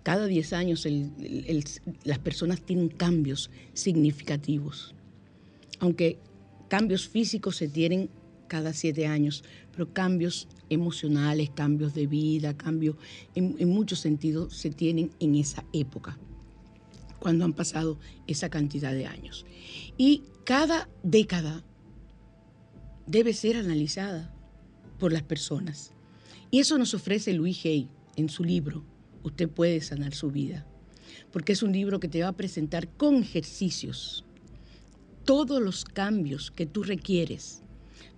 Cada 0.05 0.27
10 0.27 0.53
años 0.53 0.87
las 2.05 2.19
personas 2.19 2.61
tienen 2.61 2.91
cambios 2.91 3.51
significativos. 3.73 4.95
Aunque 5.81 6.19
cambios 6.69 7.09
físicos 7.09 7.57
se 7.57 7.69
tienen 7.69 8.11
cada 8.47 8.75
7 8.75 9.07
años, 9.07 9.45
pero 9.73 9.95
cambios 9.95 10.47
emocionales, 10.69 11.51
cambios 11.55 11.95
de 11.95 12.07
vida, 12.07 12.55
cambios 12.55 12.97
en, 13.35 13.57
en 13.59 13.69
muchos 13.71 13.99
sentidos 14.01 14.55
se 14.55 14.71
tienen 14.71 15.11
en 15.21 15.37
esa 15.37 15.65
época, 15.73 16.19
cuando 17.19 17.47
han 17.47 17.55
pasado 17.55 17.99
esa 18.27 18.51
cantidad 18.51 18.93
de 18.93 19.07
años. 19.07 19.47
Y 19.97 20.23
cada 20.45 20.91
década 21.03 21.65
debe 23.07 23.33
ser 23.33 23.57
analizada 23.57 24.35
por 24.99 25.15
las 25.15 25.23
personas. 25.23 25.93
Y 26.51 26.61
eso 26.61 26.77
nos 26.77 26.93
ofrece 26.93 27.33
Luis 27.33 27.65
Hay 27.65 27.89
en 28.17 28.29
su 28.29 28.45
libro, 28.45 28.85
Usted 29.25 29.49
puede 29.49 29.81
sanar 29.81 30.14
su 30.14 30.31
vida, 30.31 30.64
porque 31.33 31.53
es 31.55 31.62
un 31.64 31.72
libro 31.72 31.99
que 31.99 32.09
te 32.09 32.22
va 32.22 32.29
a 32.29 32.37
presentar 32.37 32.89
con 32.89 33.16
ejercicios 33.16 34.25
todos 35.25 35.61
los 35.61 35.85
cambios 35.85 36.51
que 36.51 36.66
tú 36.66 36.83
requieres, 36.83 37.62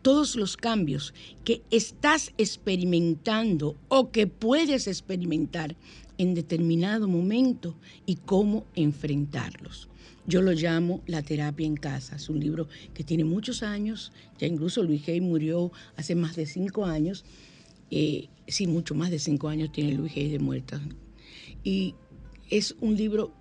todos 0.02 0.36
los 0.36 0.56
cambios 0.56 1.14
que 1.44 1.62
estás 1.70 2.32
experimentando 2.36 3.76
o 3.88 4.10
que 4.10 4.26
puedes 4.26 4.86
experimentar 4.86 5.76
en 6.18 6.34
determinado 6.34 7.08
momento 7.08 7.76
y 8.04 8.16
cómo 8.16 8.66
enfrentarlos. 8.74 9.88
Yo 10.26 10.42
lo 10.42 10.52
llamo 10.52 11.02
La 11.06 11.22
terapia 11.22 11.66
en 11.66 11.76
casa. 11.76 12.16
Es 12.16 12.28
un 12.28 12.40
libro 12.40 12.68
que 12.94 13.04
tiene 13.04 13.24
muchos 13.24 13.62
años. 13.62 14.12
Ya 14.38 14.48
incluso 14.48 14.82
Luis 14.82 15.06
Hay 15.08 15.20
murió 15.20 15.70
hace 15.96 16.16
más 16.16 16.34
de 16.34 16.46
cinco 16.46 16.84
años. 16.84 17.24
Eh, 17.92 18.28
sí, 18.46 18.66
mucho 18.66 18.94
más 18.94 19.10
de 19.10 19.18
cinco 19.18 19.48
años 19.48 19.72
tiene 19.72 19.92
Luis 19.92 20.16
Hay 20.16 20.30
de 20.30 20.38
muerta. 20.38 20.80
Y 21.64 21.94
es 22.50 22.76
un 22.80 22.96
libro 22.96 23.32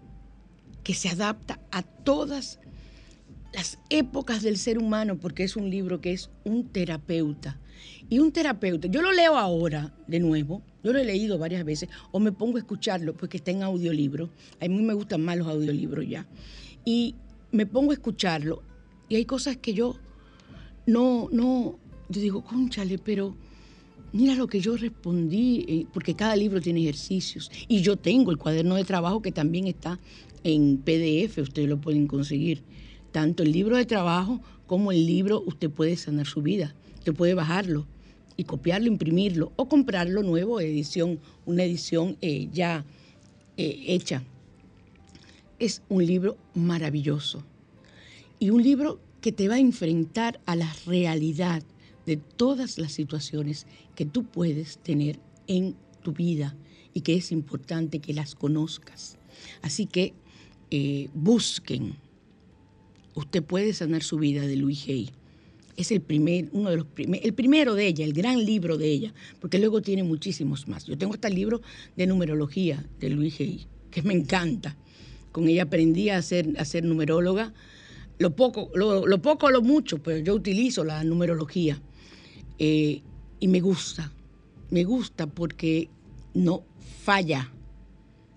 que 0.84 0.94
se 0.94 1.10
adapta 1.10 1.60
a 1.72 1.84
todas 1.84 2.60
las 3.54 3.80
épocas 3.90 4.44
del 4.44 4.58
ser 4.58 4.78
humano, 4.78 5.18
porque 5.18 5.44
es 5.44 5.56
un 5.56 5.70
libro 5.70 6.02
que 6.02 6.14
es 6.14 6.30
un 6.44 6.68
terapeuta. 6.68 7.60
Y 8.10 8.20
un 8.20 8.32
terapeuta, 8.32 8.88
yo 8.88 9.02
lo 9.02 9.12
leo 9.12 9.38
ahora 9.38 9.96
de 10.08 10.20
nuevo, 10.20 10.62
yo 10.84 10.94
lo 10.94 11.00
he 11.00 11.06
leído 11.06 11.38
varias 11.38 11.64
veces, 11.66 11.90
o 12.12 12.20
me 12.20 12.32
pongo 12.32 12.58
a 12.58 12.60
escucharlo 12.60 13.16
porque 13.16 13.38
está 13.38 13.52
en 13.52 13.64
audiolibro. 13.64 14.30
A 14.62 14.68
mí 14.68 14.82
me 14.82 14.94
gustan 14.94 15.24
más 15.24 15.38
los 15.38 15.48
audiolibros 15.48 16.08
ya. 16.08 16.28
Y 16.84 17.16
me 17.52 17.66
pongo 17.66 17.92
a 17.92 17.96
escucharlo 17.96 18.62
y 19.08 19.16
hay 19.16 19.26
cosas 19.26 19.58
que 19.58 19.74
yo 19.74 19.96
no, 20.86 21.30
no, 21.32 21.80
yo 22.10 22.22
digo, 22.22 22.44
conchale, 22.44 22.98
pero 22.98 23.36
mira 24.16 24.34
lo 24.34 24.48
que 24.48 24.62
yo 24.62 24.78
respondí, 24.78 25.66
eh, 25.68 25.86
porque 25.94 26.16
cada 26.16 26.38
libro 26.38 26.62
tiene 26.62 26.80
ejercicios. 26.80 27.52
Y 27.68 27.82
yo 27.82 27.98
tengo 27.98 28.32
el 28.32 28.38
cuaderno 28.38 28.76
de 28.76 28.86
trabajo 28.86 29.22
que 29.22 29.34
también 29.34 29.68
está 29.68 30.00
en 30.46 30.78
PDF, 30.78 31.40
ustedes 31.40 31.68
lo 31.68 31.82
pueden 31.82 32.08
conseguir. 32.08 32.64
Tanto 33.12 33.44
el 33.44 33.52
libro 33.52 33.76
de 33.76 33.86
trabajo 33.86 34.40
como 34.68 34.94
el 34.94 35.06
libro, 35.06 35.44
usted 35.46 35.70
puede 35.70 35.98
sanar 35.98 36.28
su 36.28 36.42
vida. 36.42 36.74
Usted 37.00 37.14
puede 37.14 37.34
bajarlo 37.34 37.88
y 38.38 38.46
copiarlo, 38.46 38.88
imprimirlo 38.88 39.52
o 39.58 39.68
comprarlo 39.68 40.24
nuevo, 40.24 40.62
edición, 40.62 41.20
una 41.46 41.64
edición 41.64 42.18
eh, 42.22 42.48
ya 42.54 42.86
eh, 43.58 43.84
hecha. 43.88 44.24
Es 45.60 45.82
un 45.90 46.06
libro 46.06 46.38
maravilloso 46.54 47.44
y 48.40 48.50
un 48.50 48.64
libro 48.64 49.00
que 49.20 49.34
te 49.34 49.50
va 49.50 49.56
a 49.56 49.60
enfrentar 49.60 50.40
a 50.46 50.56
la 50.56 50.74
realidad 50.86 51.64
de 52.06 52.18
todas 52.18 52.78
las 52.78 52.92
situaciones 52.92 53.68
que 53.96 54.06
tú 54.06 54.26
puedes 54.26 54.78
tener 54.78 55.20
en 55.48 55.76
tu 56.04 56.14
vida 56.14 56.56
y 56.94 57.02
que 57.02 57.16
es 57.16 57.32
importante 57.32 58.00
que 58.00 58.14
las 58.14 58.36
conozcas. 58.36 59.18
Así 59.62 59.86
que 59.86 60.14
eh, 60.72 61.10
busquen. 61.14 61.96
Usted 63.16 63.44
puede 63.44 63.74
sanar 63.74 64.04
su 64.04 64.18
vida 64.18 64.42
de 64.46 64.56
Luis 64.56 64.88
Hay. 64.88 65.12
Es 65.78 65.92
el 65.92 66.02
primer, 66.02 66.48
uno 66.54 66.70
de 66.70 66.78
los 66.78 66.86
primer, 66.86 67.26
el 67.26 67.34
primero 67.34 67.76
de 67.76 67.88
ella, 67.88 68.06
el 68.06 68.14
gran 68.14 68.46
libro 68.46 68.78
de 68.78 68.90
ella, 68.90 69.14
porque 69.42 69.60
luego 69.60 69.82
tiene 69.82 70.04
muchísimos 70.04 70.68
más. 70.68 70.86
Yo 70.86 70.98
tengo 70.98 71.14
hasta 71.14 71.28
el 71.28 71.36
libro 71.36 71.62
de 71.98 72.08
numerología 72.08 72.86
de 73.00 73.10
Luis 73.10 73.40
Hay, 73.42 73.68
que 73.92 74.02
me 74.02 74.14
encanta. 74.14 74.78
Con 75.34 75.50
ella 75.50 75.64
aprendí 75.64 76.10
a 76.10 76.22
ser, 76.22 76.54
a 76.58 76.64
ser 76.64 76.86
numeróloga. 76.86 77.54
Lo 78.20 78.34
poco, 78.38 78.72
lo, 78.74 79.06
lo 79.06 79.22
poco 79.22 79.52
lo 79.52 79.62
mucho, 79.62 80.02
pero 80.02 80.20
yo 80.20 80.34
utilizo 80.34 80.86
la 80.86 81.04
numerología. 81.04 81.82
Eh, 82.60 83.02
y 83.40 83.48
me 83.48 83.60
gusta, 83.60 84.12
me 84.70 84.84
gusta 84.84 85.28
porque 85.28 85.90
no 86.34 86.64
falla. 87.04 87.52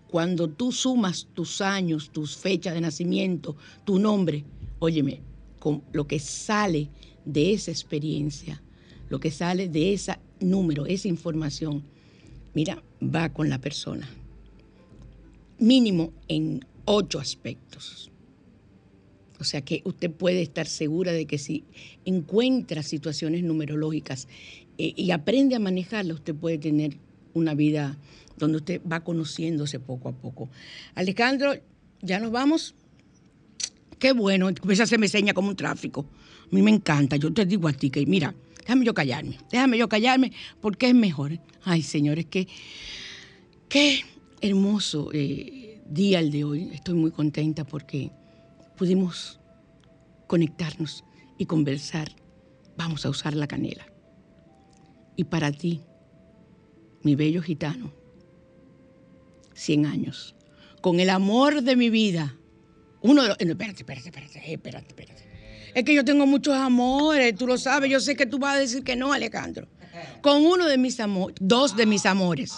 Cuando 0.09 0.49
tú 0.49 0.73
sumas 0.73 1.29
tus 1.35 1.61
años, 1.61 2.11
tus 2.11 2.37
fechas 2.37 2.75
de 2.75 2.81
nacimiento, 2.81 3.57
tu 3.85 3.99
nombre, 3.99 4.45
óyeme, 4.79 5.21
con 5.59 5.83
lo 5.93 6.07
que 6.07 6.19
sale 6.19 6.89
de 7.25 7.53
esa 7.53 7.71
experiencia, 7.71 8.63
lo 9.11 9.21
que 9.21 9.31
sale 9.31 9.69
de 9.69 9.93
ese 9.93 10.17
número, 10.41 10.87
esa 10.87 11.09
información, 11.09 11.83
mira, 12.55 12.83
va 13.03 13.29
con 13.33 13.49
la 13.51 13.61
persona. 13.61 14.09
Mínimo 15.59 16.13
en 16.29 16.65
ocho 16.85 17.19
aspectos. 17.19 18.11
O 19.41 19.45
sea 19.45 19.63
que 19.63 19.83
usted 19.85 20.11
puede 20.11 20.43
estar 20.43 20.67
segura 20.67 21.13
de 21.13 21.27
que 21.27 21.39
si 21.39 21.65
encuentra 22.05 22.83
situaciones 22.83 23.43
numerológicas 23.43 24.27
eh, 24.79 24.93
y 24.97 25.11
aprende 25.13 25.55
a 25.55 25.61
manejarlas, 25.61 26.17
usted 26.17 26.35
puede 26.35 26.59
tener 26.59 26.97
una 27.35 27.55
vida 27.55 27.99
donde 28.37 28.59
usted 28.59 28.81
va 28.91 29.01
conociéndose 29.01 29.81
poco 29.81 30.09
a 30.09 30.13
poco. 30.13 30.49
Alejandro, 30.95 31.55
¿ya 32.03 32.19
nos 32.19 32.31
vamos? 32.31 32.75
Qué 33.99 34.13
bueno, 34.13 34.51
esa 34.71 34.87
se 34.87 34.99
me 34.99 35.09
seña 35.09 35.35
como 35.35 35.49
un 35.49 35.57
tráfico. 35.57 36.07
A 36.51 36.55
mí 36.55 36.63
me 36.63 36.71
encanta, 36.71 37.17
yo 37.17 37.33
te 37.33 37.45
digo 37.45 37.69
a 37.69 37.73
ti 37.73 37.91
que, 37.91 38.07
mira, 38.07 38.35
déjame 38.61 38.85
yo 38.85 38.95
callarme, 38.95 39.39
déjame 39.51 39.79
yo 39.79 39.89
callarme 39.89 40.33
porque 40.61 40.89
es 40.89 40.95
mejor. 40.95 41.39
Ay, 41.65 41.83
señores, 41.83 42.27
qué, 42.27 42.47
qué 43.69 44.01
hermoso 44.41 45.11
eh, 45.13 45.81
día 45.89 46.21
el 46.21 46.31
de 46.31 46.45
hoy. 46.45 46.71
Estoy 46.73 46.95
muy 46.95 47.11
contenta 47.11 47.65
porque 47.65 48.11
pudimos 48.79 49.41
conectarnos 50.27 51.05
y 51.37 51.45
conversar. 51.47 52.09
Vamos 52.77 53.05
a 53.05 53.11
usar 53.11 53.35
la 53.35 53.47
canela. 53.47 53.87
Y 55.17 55.25
para 55.25 55.53
ti, 55.53 55.83
mi 57.03 57.17
bello 57.17 57.43
gitano, 57.43 57.93
100 59.55 59.87
años, 59.87 60.37
con 60.81 61.01
el 61.01 61.11
amor 61.11 61.63
de 61.63 61.75
mi 61.75 61.91
vida, 61.91 62.37
uno 63.03 63.23
de 63.23 63.29
los... 63.29 63.37
no, 63.41 63.51
espérate, 63.51 63.81
espérate, 63.81 64.09
espérate, 64.09 64.39
eh, 64.39 64.55
espérate, 64.55 64.89
espérate. 64.89 65.29
Es 65.75 65.85
que 65.85 65.95
yo 65.95 66.05
tengo 66.05 66.27
muchos 66.27 66.55
amores, 66.55 67.35
tú 67.35 67.47
lo 67.47 67.59
sabes. 67.59 67.91
Yo 67.91 68.01
sé 68.01 68.17
que 68.17 68.27
tú 68.27 68.39
vas 68.39 68.57
a 68.57 68.61
decir 68.61 68.83
que 68.83 68.97
no, 68.97 69.13
Alejandro. 69.13 69.69
Con 70.23 70.45
uno 70.47 70.67
de 70.67 70.79
mis 70.79 70.99
amores, 71.01 71.37
dos 71.41 71.77
de 71.77 71.87
mis 71.87 72.07
amores, 72.07 72.55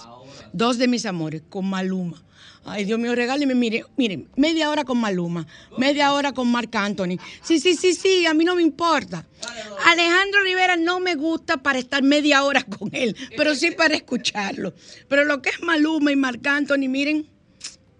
dos 0.52 0.78
de 0.78 0.88
mis 0.88 1.06
amores, 1.06 1.42
con 1.48 1.68
Maluma. 1.68 2.22
Ay, 2.64 2.84
Dios 2.84 2.98
mío, 2.98 3.14
regálenme, 3.14 3.54
mire, 3.54 3.84
miren, 3.96 4.28
media 4.36 4.68
hora 4.68 4.84
con 4.84 4.98
Maluma, 4.98 5.46
media 5.78 6.12
hora 6.12 6.32
con 6.32 6.50
Marc 6.50 6.74
Anthony. 6.76 7.16
Sí, 7.42 7.58
sí, 7.58 7.74
sí, 7.74 7.94
sí, 7.94 8.26
a 8.26 8.34
mí 8.34 8.44
no 8.44 8.54
me 8.54 8.62
importa. 8.62 9.26
Alejandro 9.86 10.42
Rivera 10.42 10.76
no 10.76 11.00
me 11.00 11.14
gusta 11.14 11.56
para 11.56 11.78
estar 11.78 12.02
media 12.02 12.44
hora 12.44 12.62
con 12.62 12.90
él, 12.92 13.16
pero 13.36 13.54
sí 13.54 13.70
para 13.70 13.94
escucharlo. 13.94 14.74
Pero 15.08 15.24
lo 15.24 15.40
que 15.40 15.50
es 15.50 15.62
Maluma 15.62 16.12
y 16.12 16.16
Marc 16.16 16.46
Anthony, 16.46 16.88
miren, 16.88 17.26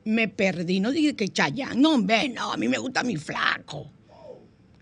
me 0.05 0.29
perdí. 0.29 0.79
No 0.81 0.91
dije 0.91 1.17
que 1.17 1.29
Chayanne, 1.29 1.81
no, 1.81 1.95
hombre, 1.95 2.29
no, 2.29 2.53
a 2.53 2.57
mí 2.59 2.69
me 2.69 2.79
gusta 2.79 3.03
mi 3.03 3.17
flaco. 3.17 3.91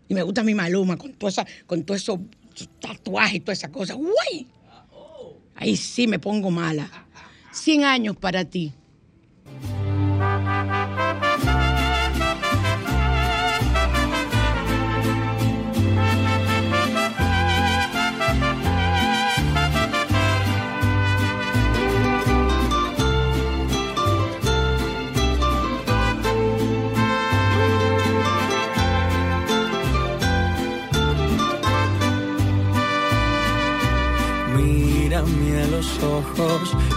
Y 0.09 0.14
me 0.14 0.23
gusta 0.23 0.43
mi 0.43 0.55
Maluma 0.55 0.97
con 0.97 1.12
todo, 1.14 1.31
esa, 1.31 1.47
con 1.66 1.85
todo 1.85 1.97
eso 1.97 2.21
tatuajes 2.81 3.37
y 3.37 3.41
toda 3.41 3.53
esa 3.53 3.71
cosa. 3.71 3.95
¡Uy! 3.95 4.49
Ahí 5.55 5.77
sí 5.77 6.07
me 6.07 6.19
pongo 6.19 6.51
mala. 6.51 7.07
100 7.59 7.84
años 7.84 8.16
para 8.16 8.44
ti. 8.44 8.72
Mírame 34.56 35.62
a 35.62 35.66
los 35.68 36.02
ojos 36.02 36.76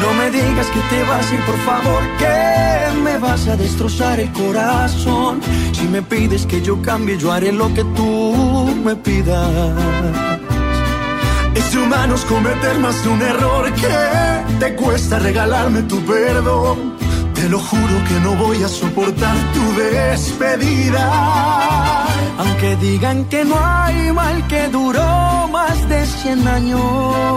No 0.00 0.14
me 0.14 0.30
digas 0.30 0.66
que 0.68 0.80
te 0.90 1.02
vas 1.04 1.30
a 1.30 1.34
ir, 1.34 1.40
por 1.44 1.58
favor, 1.58 2.02
que 2.18 3.00
me 3.02 3.18
vas 3.18 3.46
a 3.48 3.56
destrozar 3.56 4.18
el 4.18 4.32
corazón. 4.32 5.40
Si 5.72 5.86
me 5.88 6.02
pides 6.02 6.46
que 6.46 6.62
yo 6.62 6.80
cambie, 6.80 7.18
yo 7.18 7.32
haré 7.32 7.52
lo 7.52 7.72
que 7.74 7.84
tú 7.84 8.74
me 8.84 8.96
pidas. 8.96 9.50
Es 11.54 11.72
de 11.72 11.78
humanos 11.78 12.24
cometer 12.24 12.78
más 12.78 13.02
de 13.02 13.08
un 13.10 13.22
error 13.22 13.72
que 13.74 14.56
te 14.58 14.74
cuesta 14.76 15.18
regalarme 15.18 15.82
tu 15.82 16.00
perdón. 16.04 16.96
Te 17.34 17.48
lo 17.48 17.58
juro 17.58 18.04
que 18.08 18.20
no 18.20 18.34
voy 18.36 18.62
a 18.62 18.68
soportar 18.68 19.36
tu 19.54 19.80
despedida. 19.80 21.04
Aunque 22.38 22.76
digan 22.76 23.24
que 23.26 23.44
no 23.44 23.56
hay 23.58 24.12
mal 24.12 24.46
que 24.46 24.68
duró 24.68 25.48
más 25.48 25.88
de 25.88 26.06
100 26.06 26.48
años. 26.48 27.29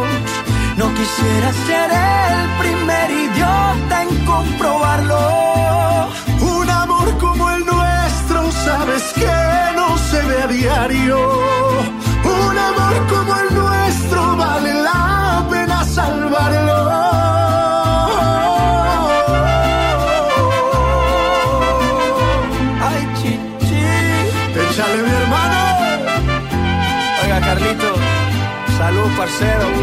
Quisiera 0.98 1.52
ser 1.68 1.89
el 1.91 2.50
primer 2.62 3.12
idiota 3.12 4.04
en 4.04 4.26
comprobarlo. 4.26 6.10
Un 6.41 6.70
amor 6.70 7.18
como 7.18 7.50
el 7.50 7.66
nuestro, 7.66 8.52
sabes 8.52 9.04
que 9.14 9.36
no 9.76 9.98
se 9.98 10.22
ve 10.22 10.41
a 10.44 10.48
diario. 10.48 11.18
Un 12.24 12.58
amor 12.58 12.96
como 13.10 13.36
el 13.41 13.56
nuestro 13.56 14.38
vale 14.38 14.74
la 14.74 15.46
pena 15.50 15.84
salvarlo. 15.84 16.80
Ay, 22.88 23.02
chichi. 23.18 23.86
Échale 24.62 25.02
mi 25.04 25.10
hermano. 25.10 25.62
Oiga, 27.24 27.39
Carlito. 27.41 27.94
Salud, 28.78 29.10
parcero. 29.18 29.83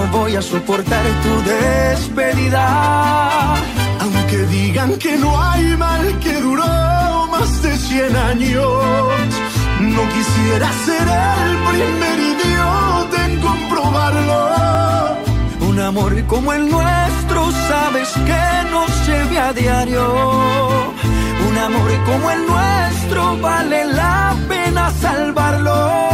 no 0.00 0.18
voy 0.18 0.36
a 0.36 0.42
soportar 0.42 1.04
tu 1.24 1.32
despedida. 1.50 2.64
Aunque 4.00 4.38
digan 4.56 4.98
que 4.98 5.16
no 5.16 5.30
hay 5.40 5.76
mal 5.76 6.18
que 6.20 6.34
duró 6.40 7.26
más 7.30 7.62
de 7.62 7.76
100 7.76 8.16
años, 8.16 9.28
no 9.80 10.02
quisiera 10.14 10.68
ser 10.86 11.06
el 11.46 11.52
primer 11.70 12.18
idiota 12.32 13.26
en 13.26 13.40
comprobarlo. 13.40 14.40
Un 15.68 15.78
amor 15.80 16.12
como 16.26 16.52
el 16.52 16.70
nuestro, 16.70 17.50
sabes 17.68 18.08
que 18.28 18.44
no 18.72 18.82
se 19.04 19.38
a 19.38 19.52
diario. 19.52 20.04
Un 21.48 21.58
amor 21.58 21.90
como 22.06 22.30
el 22.30 22.46
nuestro 22.46 23.36
vale 23.38 23.84
la 23.86 24.34
pena 24.48 24.90
salvarlo. 25.04 26.10